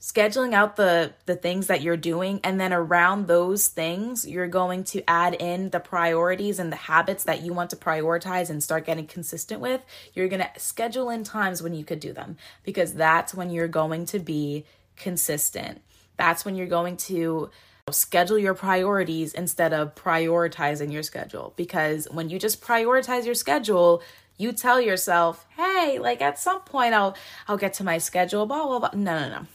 Scheduling 0.01 0.55
out 0.55 0.77
the 0.77 1.13
the 1.27 1.37
things 1.37 1.67
that 1.67 1.83
you're 1.83 1.99
doing 1.99 2.41
and 2.43 2.59
then 2.59 2.73
around 2.73 3.27
those 3.27 3.69
things, 3.69 4.27
you're 4.27 4.49
going 4.49 4.85
to 4.85 5.03
add 5.07 5.35
in 5.35 5.69
the 5.69 5.81
priorities 5.81 6.59
and 6.59 6.73
the 6.73 6.77
habits 6.77 7.25
that 7.25 7.43
you 7.43 7.53
want 7.53 7.69
to 7.71 7.77
prioritize 7.77 8.49
and 8.49 8.63
start 8.63 8.87
getting 8.87 9.07
consistent 9.07 9.61
with. 9.61 9.83
You're 10.15 10.29
going 10.29 10.41
to 10.41 10.51
schedule 10.59 11.11
in 11.11 11.25
times 11.25 11.63
when 11.63 11.75
you 11.75 11.85
could 11.85 12.01
do 12.01 12.15
them 12.15 12.39
because 12.63 12.95
that's 12.95 13.35
when 13.35 13.51
you're 13.51 13.69
going 13.69 14.07
to 14.07 14.19
be 14.19 14.65
consistent. 14.97 15.83
That's 16.17 16.47
when 16.47 16.55
you're 16.55 16.67
going 16.67 16.97
to 16.99 17.51
schedule 17.93 18.39
your 18.39 18.55
priorities 18.55 19.35
instead 19.35 19.73
of 19.73 19.95
prioritizing 19.95 20.93
your 20.93 21.03
schedule. 21.03 21.53
Because 21.57 22.09
when 22.11 22.29
you 22.29 22.39
just 22.39 22.61
prioritize 22.61 23.25
your 23.25 23.35
schedule, 23.35 24.03
you 24.37 24.53
tell 24.53 24.81
yourself, 24.81 25.47
"Hey, 25.57 25.99
like 25.99 26.23
at 26.23 26.39
some 26.39 26.61
point 26.63 26.95
I'll 26.95 27.17
I'll 27.47 27.59
get 27.59 27.75
to 27.75 27.85
my 27.85 27.99
schedule." 27.99 28.47
Blah 28.47 28.67
blah 28.67 28.79
blah. 28.79 28.91
No, 28.95 29.19
no, 29.21 29.29
no. 29.29 29.47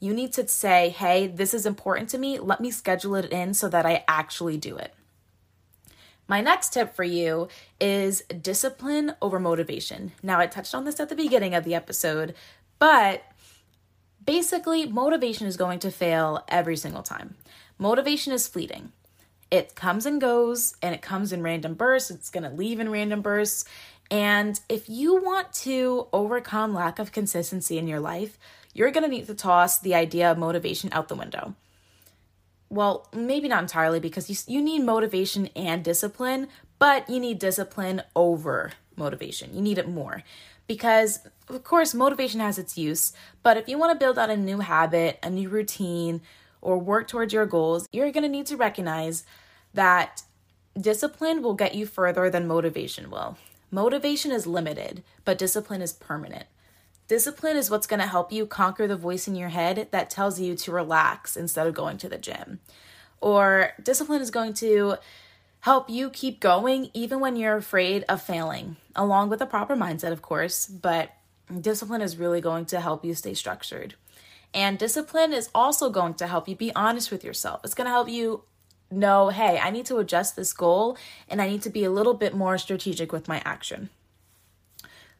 You 0.00 0.12
need 0.12 0.32
to 0.34 0.46
say, 0.46 0.90
"Hey, 0.90 1.26
this 1.26 1.54
is 1.54 1.64
important 1.64 2.10
to 2.10 2.18
me. 2.18 2.38
Let 2.38 2.60
me 2.60 2.70
schedule 2.70 3.14
it 3.14 3.32
in 3.32 3.54
so 3.54 3.68
that 3.68 3.86
I 3.86 4.04
actually 4.06 4.58
do 4.58 4.76
it." 4.76 4.94
My 6.26 6.40
next 6.40 6.72
tip 6.72 6.94
for 6.94 7.04
you 7.04 7.48
is 7.80 8.22
discipline 8.22 9.14
over 9.20 9.38
motivation. 9.38 10.12
Now, 10.22 10.40
I 10.40 10.46
touched 10.46 10.74
on 10.74 10.84
this 10.84 10.98
at 10.98 11.10
the 11.10 11.14
beginning 11.14 11.54
of 11.54 11.64
the 11.64 11.74
episode, 11.74 12.34
but 12.78 13.22
basically, 14.24 14.86
motivation 14.86 15.46
is 15.46 15.56
going 15.56 15.80
to 15.80 15.90
fail 15.90 16.44
every 16.48 16.76
single 16.76 17.02
time. 17.02 17.36
Motivation 17.84 18.32
is 18.32 18.48
fleeting. 18.48 18.92
It 19.50 19.74
comes 19.74 20.06
and 20.06 20.18
goes, 20.18 20.74
and 20.80 20.94
it 20.94 21.02
comes 21.02 21.34
in 21.34 21.42
random 21.42 21.74
bursts. 21.74 22.10
It's 22.10 22.30
going 22.30 22.44
to 22.44 22.48
leave 22.48 22.80
in 22.80 22.88
random 22.88 23.20
bursts. 23.20 23.66
And 24.10 24.58
if 24.70 24.88
you 24.88 25.22
want 25.22 25.52
to 25.64 26.06
overcome 26.10 26.72
lack 26.72 26.98
of 26.98 27.12
consistency 27.12 27.76
in 27.76 27.86
your 27.86 28.00
life, 28.00 28.38
you're 28.72 28.90
going 28.90 29.04
to 29.04 29.10
need 29.10 29.26
to 29.26 29.34
toss 29.34 29.80
the 29.80 29.94
idea 29.94 30.30
of 30.30 30.38
motivation 30.38 30.88
out 30.94 31.08
the 31.08 31.14
window. 31.14 31.56
Well, 32.70 33.06
maybe 33.12 33.48
not 33.48 33.64
entirely 33.64 34.00
because 34.00 34.30
you, 34.30 34.56
you 34.56 34.64
need 34.64 34.80
motivation 34.80 35.50
and 35.54 35.84
discipline, 35.84 36.48
but 36.78 37.10
you 37.10 37.20
need 37.20 37.38
discipline 37.38 38.00
over 38.16 38.72
motivation. 38.96 39.54
You 39.54 39.60
need 39.60 39.76
it 39.76 39.90
more 39.90 40.22
because, 40.66 41.18
of 41.50 41.62
course, 41.64 41.92
motivation 41.92 42.40
has 42.40 42.58
its 42.58 42.78
use, 42.78 43.12
but 43.42 43.58
if 43.58 43.68
you 43.68 43.76
want 43.76 43.92
to 43.92 44.02
build 44.02 44.18
out 44.18 44.30
a 44.30 44.38
new 44.38 44.60
habit, 44.60 45.18
a 45.22 45.28
new 45.28 45.50
routine, 45.50 46.22
or 46.64 46.78
work 46.78 47.06
towards 47.06 47.32
your 47.32 47.46
goals, 47.46 47.86
you're 47.92 48.10
going 48.10 48.24
to 48.24 48.28
need 48.28 48.46
to 48.46 48.56
recognize 48.56 49.24
that 49.74 50.22
discipline 50.80 51.42
will 51.42 51.54
get 51.54 51.74
you 51.74 51.86
further 51.86 52.28
than 52.28 52.48
motivation 52.48 53.10
will. 53.10 53.36
Motivation 53.70 54.32
is 54.32 54.46
limited, 54.46 55.02
but 55.24 55.38
discipline 55.38 55.82
is 55.82 55.92
permanent. 55.92 56.46
Discipline 57.06 57.56
is 57.56 57.70
what's 57.70 57.86
going 57.86 58.00
to 58.00 58.06
help 58.06 58.32
you 58.32 58.46
conquer 58.46 58.86
the 58.86 58.96
voice 58.96 59.28
in 59.28 59.34
your 59.34 59.50
head 59.50 59.88
that 59.90 60.10
tells 60.10 60.40
you 60.40 60.54
to 60.56 60.72
relax 60.72 61.36
instead 61.36 61.66
of 61.66 61.74
going 61.74 61.98
to 61.98 62.08
the 62.08 62.18
gym. 62.18 62.60
Or 63.20 63.72
discipline 63.82 64.22
is 64.22 64.30
going 64.30 64.54
to 64.54 64.96
help 65.60 65.90
you 65.90 66.10
keep 66.10 66.40
going 66.40 66.90
even 66.94 67.20
when 67.20 67.36
you're 67.36 67.56
afraid 67.56 68.04
of 68.08 68.22
failing, 68.22 68.76
along 68.96 69.28
with 69.28 69.40
a 69.40 69.46
proper 69.46 69.76
mindset, 69.76 70.12
of 70.12 70.22
course. 70.22 70.66
But 70.66 71.10
discipline 71.60 72.00
is 72.00 72.16
really 72.16 72.40
going 72.40 72.66
to 72.66 72.80
help 72.80 73.04
you 73.04 73.14
stay 73.14 73.34
structured. 73.34 73.94
And 74.54 74.78
discipline 74.78 75.32
is 75.32 75.50
also 75.54 75.90
going 75.90 76.14
to 76.14 76.28
help 76.28 76.48
you 76.48 76.54
be 76.54 76.74
honest 76.74 77.10
with 77.10 77.24
yourself. 77.24 77.60
It's 77.64 77.74
going 77.74 77.86
to 77.86 77.90
help 77.90 78.08
you 78.08 78.44
know, 78.90 79.30
hey, 79.30 79.58
I 79.58 79.70
need 79.70 79.86
to 79.86 79.98
adjust 79.98 80.36
this 80.36 80.52
goal 80.52 80.96
and 81.28 81.42
I 81.42 81.48
need 81.48 81.62
to 81.62 81.70
be 81.70 81.84
a 81.84 81.90
little 81.90 82.14
bit 82.14 82.34
more 82.34 82.56
strategic 82.56 83.12
with 83.12 83.26
my 83.26 83.42
action. 83.44 83.90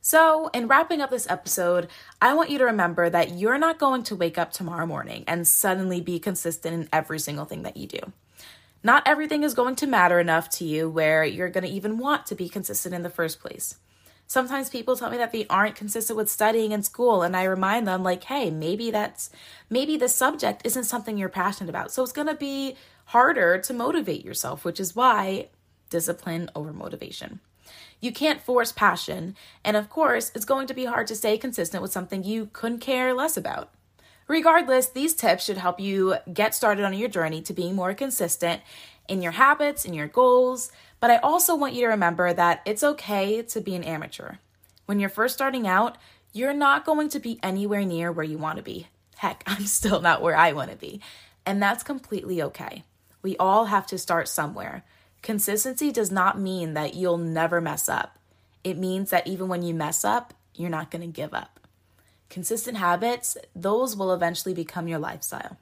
So, 0.00 0.48
in 0.48 0.68
wrapping 0.68 1.00
up 1.00 1.08
this 1.08 1.28
episode, 1.30 1.88
I 2.20 2.34
want 2.34 2.50
you 2.50 2.58
to 2.58 2.66
remember 2.66 3.08
that 3.08 3.38
you're 3.38 3.56
not 3.56 3.78
going 3.78 4.02
to 4.04 4.14
wake 4.14 4.36
up 4.36 4.52
tomorrow 4.52 4.84
morning 4.84 5.24
and 5.26 5.48
suddenly 5.48 6.02
be 6.02 6.18
consistent 6.18 6.74
in 6.74 6.88
every 6.92 7.18
single 7.18 7.46
thing 7.46 7.62
that 7.62 7.78
you 7.78 7.86
do. 7.86 8.12
Not 8.82 9.02
everything 9.06 9.44
is 9.44 9.54
going 9.54 9.76
to 9.76 9.86
matter 9.86 10.20
enough 10.20 10.50
to 10.50 10.64
you 10.66 10.90
where 10.90 11.24
you're 11.24 11.48
going 11.48 11.64
to 11.64 11.70
even 11.70 11.96
want 11.96 12.26
to 12.26 12.34
be 12.34 12.50
consistent 12.50 12.94
in 12.94 13.02
the 13.02 13.08
first 13.08 13.40
place. 13.40 13.76
Sometimes 14.26 14.70
people 14.70 14.96
tell 14.96 15.10
me 15.10 15.18
that 15.18 15.32
they 15.32 15.46
aren't 15.48 15.76
consistent 15.76 16.16
with 16.16 16.30
studying 16.30 16.72
in 16.72 16.82
school, 16.82 17.22
and 17.22 17.36
I 17.36 17.44
remind 17.44 17.86
them, 17.86 18.02
like, 18.02 18.24
hey, 18.24 18.50
maybe 18.50 18.90
that's 18.90 19.30
maybe 19.68 19.96
the 19.96 20.08
subject 20.08 20.62
isn't 20.64 20.84
something 20.84 21.18
you're 21.18 21.28
passionate 21.28 21.70
about. 21.70 21.92
So 21.92 22.02
it's 22.02 22.12
going 22.12 22.28
to 22.28 22.34
be 22.34 22.76
harder 23.06 23.58
to 23.58 23.74
motivate 23.74 24.24
yourself, 24.24 24.64
which 24.64 24.80
is 24.80 24.96
why 24.96 25.48
discipline 25.90 26.50
over 26.54 26.72
motivation. 26.72 27.40
You 28.00 28.12
can't 28.12 28.40
force 28.40 28.72
passion, 28.72 29.36
and 29.64 29.76
of 29.76 29.88
course, 29.88 30.32
it's 30.34 30.44
going 30.44 30.66
to 30.68 30.74
be 30.74 30.86
hard 30.86 31.06
to 31.08 31.14
stay 31.14 31.38
consistent 31.38 31.82
with 31.82 31.92
something 31.92 32.24
you 32.24 32.50
couldn't 32.52 32.80
care 32.80 33.14
less 33.14 33.36
about. 33.36 33.70
Regardless, 34.26 34.88
these 34.88 35.14
tips 35.14 35.44
should 35.44 35.58
help 35.58 35.78
you 35.78 36.16
get 36.32 36.54
started 36.54 36.84
on 36.84 36.94
your 36.94 37.08
journey 37.08 37.42
to 37.42 37.52
being 37.52 37.74
more 37.74 37.92
consistent 37.94 38.62
in 39.06 39.20
your 39.20 39.32
habits, 39.32 39.84
in 39.84 39.92
your 39.92 40.08
goals, 40.08 40.72
but 41.04 41.10
I 41.10 41.18
also 41.18 41.54
want 41.54 41.74
you 41.74 41.82
to 41.82 41.88
remember 41.88 42.32
that 42.32 42.62
it's 42.64 42.82
okay 42.82 43.42
to 43.42 43.60
be 43.60 43.74
an 43.74 43.84
amateur. 43.84 44.36
When 44.86 44.98
you're 44.98 45.10
first 45.10 45.34
starting 45.34 45.66
out, 45.66 45.98
you're 46.32 46.54
not 46.54 46.86
going 46.86 47.10
to 47.10 47.20
be 47.20 47.38
anywhere 47.42 47.84
near 47.84 48.10
where 48.10 48.24
you 48.24 48.38
want 48.38 48.56
to 48.56 48.62
be. 48.62 48.86
Heck, 49.18 49.44
I'm 49.46 49.66
still 49.66 50.00
not 50.00 50.22
where 50.22 50.34
I 50.34 50.52
want 50.52 50.70
to 50.70 50.78
be. 50.78 51.02
And 51.44 51.62
that's 51.62 51.82
completely 51.82 52.40
okay. 52.40 52.84
We 53.20 53.36
all 53.36 53.66
have 53.66 53.86
to 53.88 53.98
start 53.98 54.28
somewhere. 54.28 54.82
Consistency 55.20 55.92
does 55.92 56.10
not 56.10 56.40
mean 56.40 56.72
that 56.72 56.94
you'll 56.94 57.18
never 57.18 57.60
mess 57.60 57.86
up. 57.86 58.18
It 58.64 58.78
means 58.78 59.10
that 59.10 59.26
even 59.26 59.48
when 59.48 59.60
you 59.60 59.74
mess 59.74 60.06
up, 60.06 60.32
you're 60.54 60.70
not 60.70 60.90
going 60.90 61.02
to 61.02 61.06
give 61.06 61.34
up. 61.34 61.60
Consistent 62.30 62.78
habits, 62.78 63.36
those 63.54 63.94
will 63.94 64.14
eventually 64.14 64.54
become 64.54 64.88
your 64.88 65.00
lifestyle. 65.00 65.58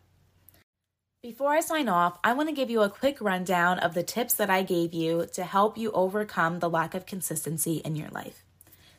Before 1.22 1.52
I 1.52 1.60
sign 1.60 1.88
off, 1.88 2.18
I 2.24 2.32
want 2.32 2.48
to 2.48 2.54
give 2.54 2.68
you 2.68 2.82
a 2.82 2.90
quick 2.90 3.20
rundown 3.20 3.78
of 3.78 3.94
the 3.94 4.02
tips 4.02 4.34
that 4.34 4.50
I 4.50 4.64
gave 4.64 4.92
you 4.92 5.28
to 5.34 5.44
help 5.44 5.78
you 5.78 5.92
overcome 5.92 6.58
the 6.58 6.68
lack 6.68 6.96
of 6.96 7.06
consistency 7.06 7.76
in 7.84 7.94
your 7.94 8.08
life. 8.08 8.42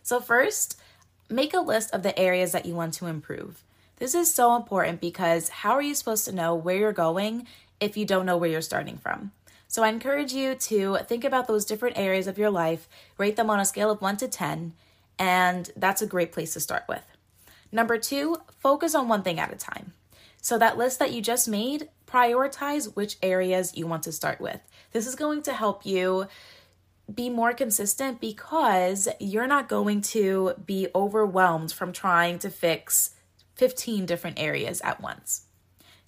So, 0.03 0.21
first, 0.21 0.79
make 1.29 1.53
a 1.53 1.59
list 1.59 1.93
of 1.93 2.01
the 2.01 2.17
areas 2.17 2.53
that 2.53 2.65
you 2.65 2.75
want 2.75 2.93
to 2.93 3.07
improve. 3.07 3.61
This 3.97 4.15
is 4.15 4.33
so 4.33 4.55
important 4.55 5.01
because 5.01 5.49
how 5.49 5.73
are 5.73 5.81
you 5.81 5.93
supposed 5.93 6.23
to 6.23 6.31
know 6.31 6.55
where 6.55 6.77
you're 6.77 6.93
going 6.93 7.45
if 7.81 7.97
you 7.97 8.05
don't 8.05 8.25
know 8.25 8.37
where 8.37 8.49
you're 8.49 8.61
starting 8.61 8.95
from? 8.95 9.33
So, 9.67 9.83
I 9.83 9.89
encourage 9.89 10.31
you 10.31 10.55
to 10.55 10.99
think 10.99 11.25
about 11.25 11.47
those 11.47 11.65
different 11.65 11.97
areas 11.97 12.27
of 12.27 12.37
your 12.37 12.51
life, 12.51 12.87
rate 13.17 13.35
them 13.35 13.49
on 13.49 13.59
a 13.59 13.65
scale 13.65 13.91
of 13.91 14.01
1 14.01 14.15
to 14.15 14.29
10, 14.29 14.71
and 15.19 15.71
that's 15.75 16.01
a 16.01 16.07
great 16.07 16.31
place 16.31 16.53
to 16.53 16.61
start 16.61 16.85
with. 16.87 17.03
Number 17.69 17.97
two, 17.97 18.37
focus 18.59 18.95
on 18.95 19.09
one 19.09 19.23
thing 19.23 19.41
at 19.41 19.51
a 19.51 19.57
time. 19.57 19.91
So, 20.41 20.57
that 20.57 20.77
list 20.77 20.99
that 20.99 21.11
you 21.11 21.21
just 21.21 21.49
made, 21.49 21.89
prioritize 22.13 22.95
which 22.95 23.17
areas 23.23 23.75
you 23.75 23.87
want 23.87 24.03
to 24.03 24.11
start 24.11 24.39
with. 24.39 24.59
This 24.91 25.07
is 25.07 25.15
going 25.15 25.41
to 25.43 25.53
help 25.53 25.85
you 25.85 26.27
be 27.13 27.29
more 27.29 27.53
consistent 27.53 28.21
because 28.21 29.07
you're 29.19 29.47
not 29.47 29.67
going 29.67 30.01
to 30.01 30.53
be 30.65 30.87
overwhelmed 30.93 31.71
from 31.71 31.91
trying 31.91 32.39
to 32.39 32.49
fix 32.49 33.11
15 33.55 34.05
different 34.05 34.39
areas 34.39 34.79
at 34.81 35.01
once. 35.01 35.45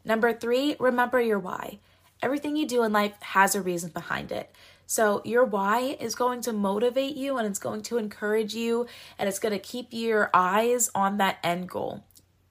Number 0.05 0.31
three, 0.31 0.75
remember 0.79 1.19
your 1.19 1.39
why. 1.39 1.79
Everything 2.21 2.55
you 2.55 2.67
do 2.67 2.83
in 2.83 2.93
life 2.93 3.19
has 3.21 3.55
a 3.55 3.61
reason 3.61 3.89
behind 3.89 4.31
it. 4.31 4.51
So, 4.87 5.23
your 5.25 5.43
why 5.43 5.97
is 5.99 6.13
going 6.13 6.41
to 6.41 6.53
motivate 6.53 7.15
you 7.15 7.37
and 7.37 7.47
it's 7.47 7.57
going 7.57 7.81
to 7.83 7.97
encourage 7.97 8.53
you 8.53 8.85
and 9.17 9.27
it's 9.27 9.39
going 9.39 9.53
to 9.53 9.59
keep 9.59 9.87
your 9.89 10.29
eyes 10.31 10.91
on 10.93 11.17
that 11.17 11.39
end 11.43 11.67
goal. 11.67 12.03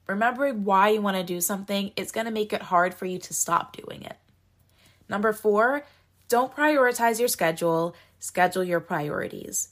Remembering 0.07 0.63
why 0.63 0.89
you 0.89 1.01
want 1.01 1.17
to 1.17 1.23
do 1.23 1.41
something, 1.41 1.91
it's 1.95 2.11
going 2.11 2.25
to 2.25 2.31
make 2.31 2.53
it 2.53 2.61
hard 2.61 2.93
for 2.93 3.05
you 3.05 3.17
to 3.19 3.33
stop 3.33 3.75
doing 3.75 4.03
it. 4.03 4.17
Number 5.09 5.33
four, 5.33 5.85
don't 6.27 6.55
prioritize 6.55 7.19
your 7.19 7.27
schedule, 7.27 7.95
schedule 8.19 8.63
your 8.63 8.79
priorities. 8.79 9.69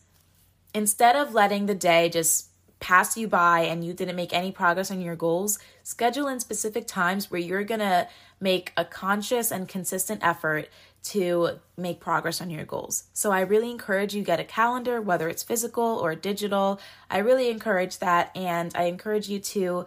Instead 0.73 1.15
of 1.15 1.33
letting 1.33 1.65
the 1.65 1.75
day 1.75 2.09
just 2.09 2.47
pass 2.79 3.15
you 3.15 3.27
by 3.27 3.61
and 3.61 3.85
you 3.85 3.93
didn't 3.93 4.15
make 4.15 4.33
any 4.33 4.51
progress 4.51 4.91
on 4.91 5.01
your 5.01 5.15
goals, 5.15 5.57
schedule 5.83 6.27
in 6.27 6.39
specific 6.39 6.85
times 6.85 7.31
where 7.31 7.39
you're 7.39 7.63
gonna 7.63 8.07
make 8.41 8.73
a 8.75 8.83
conscious 8.83 9.51
and 9.51 9.69
consistent 9.69 10.19
effort 10.23 10.67
to 11.01 11.59
make 11.77 11.99
progress 11.99 12.41
on 12.41 12.49
your 12.49 12.65
goals. 12.65 13.05
So 13.13 13.31
I 13.31 13.41
really 13.41 13.71
encourage 13.71 14.13
you 14.13 14.23
get 14.23 14.39
a 14.39 14.43
calendar 14.43 15.01
whether 15.01 15.29
it's 15.29 15.43
physical 15.43 15.83
or 15.83 16.15
digital. 16.15 16.79
I 17.09 17.19
really 17.19 17.49
encourage 17.49 17.99
that 17.99 18.35
and 18.35 18.71
I 18.75 18.83
encourage 18.83 19.29
you 19.29 19.39
to 19.39 19.85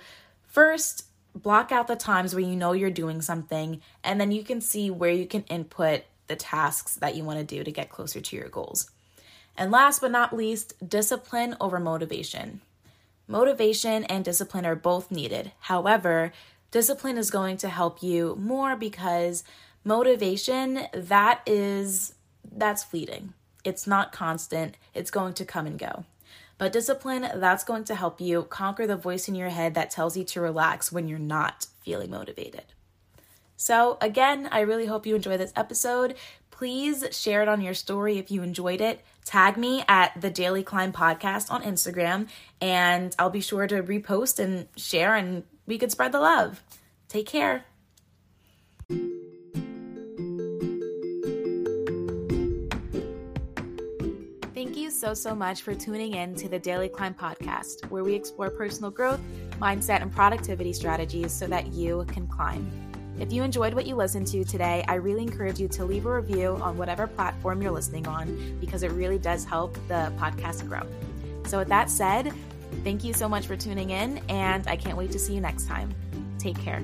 first 0.57 1.05
block 1.35 1.71
out 1.71 1.87
the 1.87 1.95
times 1.95 2.35
where 2.35 2.42
you 2.42 2.57
know 2.57 2.73
you're 2.73 2.88
doing 2.88 3.21
something 3.21 3.79
and 4.03 4.19
then 4.19 4.33
you 4.33 4.42
can 4.42 4.59
see 4.59 4.90
where 4.90 5.11
you 5.11 5.27
can 5.27 5.42
input 5.51 6.01
the 6.29 6.35
tasks 6.35 6.95
that 6.95 7.14
you 7.14 7.23
want 7.23 7.38
to 7.38 7.45
do 7.45 7.62
to 7.62 7.71
get 7.71 7.90
closer 7.90 8.23
to 8.23 8.37
your 8.37 8.49
goals. 8.49 8.90
And 9.55 9.71
last 9.71 10.01
but 10.01 10.11
not 10.11 10.35
least, 10.35 10.73
discipline 10.88 11.59
over 11.61 11.79
motivation. 11.79 12.62
Motivation 13.29 14.05
and 14.05 14.25
discipline 14.25 14.64
are 14.64 14.75
both 14.75 15.11
needed. 15.11 15.53
However, 15.61 16.33
discipline 16.71 17.19
is 17.19 17.31
going 17.31 17.59
to 17.59 17.69
help 17.69 18.03
you 18.03 18.35
more 18.40 18.77
because 18.77 19.45
motivation 19.85 20.87
that 20.95 21.42
is 21.45 22.14
that's 22.51 22.83
fleeting. 22.83 23.35
It's 23.62 23.87
not 23.87 24.11
constant. 24.11 24.79
It's 24.95 25.11
going 25.11 25.35
to 25.35 25.45
come 25.45 25.66
and 25.66 25.79
go. 25.79 26.07
But 26.59 26.73
discipline, 26.73 27.29
that's 27.35 27.64
going 27.64 27.85
to 27.85 27.95
help 27.95 28.21
you 28.21 28.45
conquer 28.45 28.87
the 28.87 28.97
voice 28.97 29.29
in 29.29 29.35
your 29.35 29.51
head 29.51 29.75
that 29.75 29.90
tells 29.90 30.16
you 30.16 30.25
to 30.25 30.40
relax 30.40 30.90
when 30.90 31.07
you're 31.07 31.19
not 31.19 31.66
feeling 31.83 32.11
motivated. 32.11 32.64
So, 33.57 33.99
again, 34.01 34.49
I 34.53 34.61
really 34.61 34.87
hope 34.87 35.07
you 35.07 35.14
enjoy 35.14 35.37
this 35.37 35.53
episode. 35.57 36.14
Please 36.51 37.05
share 37.11 37.42
it 37.42 37.49
on 37.49 37.61
your 37.61 37.75
story 37.75 38.19
if 38.19 38.31
you 38.31 38.42
enjoyed 38.42 38.81
it. 38.81 39.03
Tag 39.25 39.57
me 39.57 39.85
at 39.88 40.19
the 40.21 40.31
Daily 40.31 40.62
Climb 40.62 40.92
Podcast 40.92 41.51
on 41.51 41.62
Instagram, 41.62 42.29
and 42.61 43.14
I'll 43.19 43.31
be 43.31 43.40
sure 43.40 43.66
to 43.66 43.83
repost 43.83 44.38
and 44.38 44.69
share, 44.77 45.14
and 45.14 45.42
we 45.66 45.79
could 45.79 45.90
spread 45.90 46.12
the 46.12 46.21
love. 46.21 46.62
Take 47.09 47.27
care. 47.27 47.64
So, 54.96 55.14
so 55.14 55.35
much 55.35 55.62
for 55.62 55.74
tuning 55.74 56.14
in 56.14 56.35
to 56.37 56.48
the 56.48 56.59
Daily 56.59 56.88
Climb 56.88 57.14
Podcast, 57.14 57.88
where 57.90 58.02
we 58.02 58.14
explore 58.14 58.50
personal 58.50 58.90
growth, 58.90 59.20
mindset, 59.61 60.00
and 60.00 60.11
productivity 60.11 60.72
strategies 60.72 61.32
so 61.32 61.46
that 61.46 61.72
you 61.72 62.04
can 62.09 62.26
climb. 62.26 62.68
If 63.18 63.32
you 63.32 63.42
enjoyed 63.42 63.74
what 63.74 63.87
you 63.87 63.94
listened 63.94 64.26
to 64.28 64.44
today, 64.44 64.85
I 64.88 64.94
really 64.94 65.22
encourage 65.22 65.59
you 65.59 65.68
to 65.68 65.85
leave 65.85 66.06
a 66.06 66.14
review 66.14 66.59
on 66.61 66.76
whatever 66.76 67.06
platform 67.06 67.62
you're 67.62 67.70
listening 67.72 68.06
on 68.06 68.59
because 68.61 68.82
it 68.82 68.92
really 68.92 69.18
does 69.18 69.44
help 69.44 69.74
the 69.88 70.12
podcast 70.18 70.66
grow. 70.68 70.82
So, 71.46 71.59
with 71.59 71.68
that 71.68 71.90
said, 71.90 72.32
thank 72.82 73.04
you 73.04 73.12
so 73.12 73.28
much 73.28 73.46
for 73.46 73.56
tuning 73.56 73.90
in, 73.90 74.18
and 74.28 74.66
I 74.66 74.76
can't 74.76 74.96
wait 74.96 75.11
to 75.12 75.18
see 75.18 75.35
you 75.35 75.40
next 75.40 75.66
time. 75.66 75.94
Take 76.38 76.59
care. 76.59 76.82